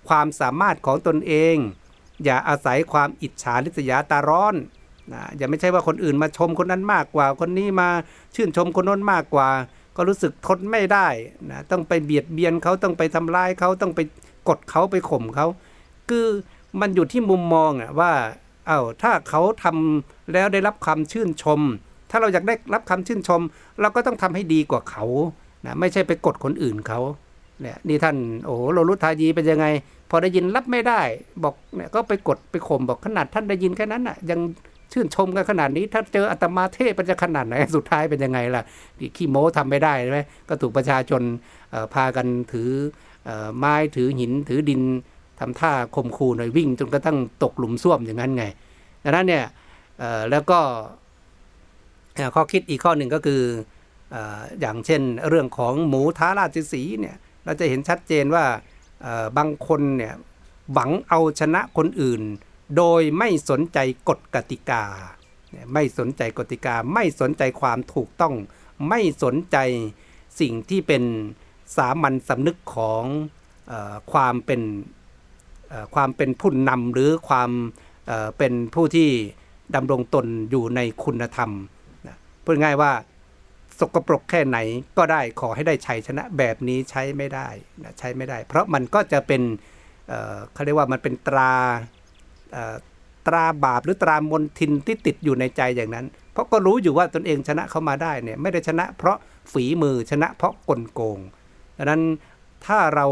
[0.09, 1.57] ความสามารถของตนเอง
[2.25, 4.55] อย่าอาศัยความอิจฉาริษยาตาร้อน
[5.13, 7.89] นะอย่าไม่ใช่ว่าคนอื่นมาชมคนนั้นมากกว่า คนนี้มา
[8.35, 9.49] ชื่นชมคนน้นมากกว่า
[9.97, 11.09] ก็รู้สึกทนไม่ได้
[11.51, 14.01] นะต้องไปเบียดเบียนเขาต้องไปทำร้ายเขาต้องไป
[14.49, 15.47] กดเขาไปข่มเขา
[16.09, 16.27] คือ
[16.81, 18.13] มันอยู่ที่มุมมองอะว่า
[18.67, 21.61] เอา้าถ้าเขาทำแล้วได้รับคำชื่นชม
[22.11, 23.41] ถ้าเราอยากได้รับคำชื่นชม
[23.81, 25.05] เราก็ต้องทำให้ดีกว่าเขา
[25.67, 27.01] นะไม่ใช่ไปกดคนอื่นเขา
[27.61, 29.67] เนี่ยนี่ท่านโอ้โหโลรุทายีเป็นยังไง
[30.11, 31.01] พอได้ยินรับไม่ได้
[31.45, 34.41] บอกเนี่ยก็ไปกดไปข่มบอกขนาดท่านได้ยินแค่นั้นน่ะยัง
[34.93, 38.63] ชื่นชมกันขนาดนี้ ถ้าเจออาตมาเทพมันจะขนาดไหนสุดท้ายเป็นยังไงล่ะ
[38.99, 41.23] นี่ขี้โม้ทำไม่ได้ใช่ไหมก็ถูกประชาชน
[41.95, 42.71] พากันถือ
[43.29, 44.83] อไม้ถือหินถือดิน
[45.41, 48.45] ทำท่าข่มขู่หน่อยวิ่ง จนกระทั่งตกหลุมซ่วมอย่างนั้นไง
[49.05, 49.45] ดังนั้นเนี่ย
[50.31, 50.59] แล้วก็
[52.35, 53.41] ข้อคิดอีกข้อหนึ่งก็คือ
[54.61, 58.45] อย่างเช่นเรื่องของหมูท้าราชสีเนี่ยเราจะเห็นชัดเจนว่า
[59.37, 60.15] บางคนเนี่ย
[60.73, 62.23] หวังเอาชนะคนอื่น
[62.77, 63.79] โดยไม่สนใจ
[64.09, 64.85] กฎกติกา
[65.75, 68.35] ไม่สนใจกติกา ไม่สนใจความถูกต้อง
[68.89, 69.57] ไม่สนใจ
[70.41, 71.03] สิ่งที่เป็น
[71.77, 73.05] สามัญสำนึกของ
[73.71, 73.73] อ
[74.13, 74.63] ความเป็น
[75.95, 77.51] ความเป็นผู้นำหรือความ
[78.07, 79.09] เเป็นผู้ที่
[79.75, 81.51] ดำรงตนอยู่ในคุณธรรม
[82.07, 82.93] นะพูดง่ายว่า
[83.81, 84.59] สกปรกแค่ไหน
[84.99, 87.49] ก็ได้ขอให้ได้ชัยชนะแบบนี้ใช้ไม่ได้
[87.83, 89.43] นะใช้ไม่ได้ เพราะมันก็จะเป็น
[90.09, 91.53] เเขาเรียกว่ามันเป็นตรา
[93.27, 99.17] ตราบาปหรือตรามนทินที่ติดอยู่ในใจอย่างนั้น เพราะก็รู้อยู่ว่าตนเองชนะเขามาได้เนี่ยไม่ได้ชนะเพราะ
[99.53, 101.19] ฝีมือชนะเพราะกลโกง
[101.77, 102.03] ดังนั้น
[102.67, 103.07] ถ้าเรา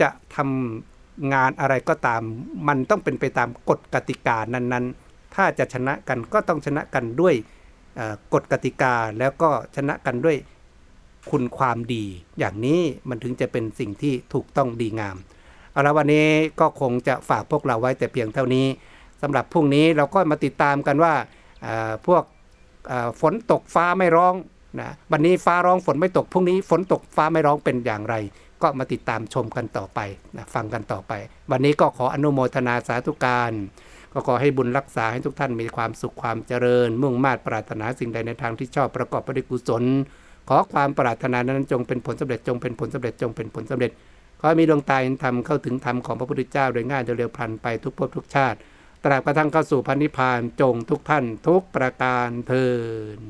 [0.00, 2.22] จะทำงานอะไรก็ตาม
[2.68, 7.34] มันต้องเป็นไปตามกฎกติกานั้นๆ ถ้าจะชนะกันก็ต้องชนะกันด้วย
[8.34, 10.36] กฎกติกาแล้วก็ชนะกันด้วย
[11.30, 12.04] คุณความดี
[12.38, 15.16] อย่างนี้มันถึงจะเป็นสิ่งที่ถูกต้องดีงาม
[15.72, 16.26] เอาละวันนี้
[16.60, 18.66] ก็คงจะฝากพวกเราไว้แต่เพียงเท่านี้
[19.22, 21.14] สำหรับพรุ่งนี้เราก็มาติดตามกันว่า
[22.06, 22.22] พวก
[23.20, 24.34] ฝนตกฟ้าไม่ร้อง
[24.80, 28.14] นะวันนี้ฟ้าร้องฝนไม่ตกพรุ่งนี้ฝนตกฟ้าไม่ร้องเป็นอย่างไร
[28.62, 30.00] ก็มาติดตามชมกันต่อไป
[30.36, 31.12] นะฟังกันต่อไป
[31.50, 33.52] วันนี้ก็ขออนุโมทนาสาธุการ
[34.12, 39.84] ก็ขอให้บุญรักษาให้ทุกท่านมีความสุขความเจริญ มุ่งมา่ปรารถนาสิ่งใดในทางที่ชอบประกอบไปด้วยกุศล
[40.48, 43.90] ขอความปรารถนานั้นจงเป็นผลสำเร็จจงเป็นผลสำเร็จจงเป็นผลสำเร็จ
[44.40, 48.58] ขอมีดวงตาเห็นธรรมเข้าถึงธรรมของพระพุทธเจ้าโดยง่ายโดยเร็วพลันไปทุกภพทุกชาติ
[49.04, 52.66] ตราบกระทั่งเข้าสู่พันนิพพานจงทุกท่านทุกประการเทิ
[53.16, 53.20] น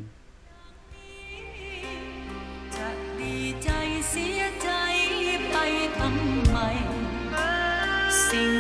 [8.31, 8.60] สิ่ง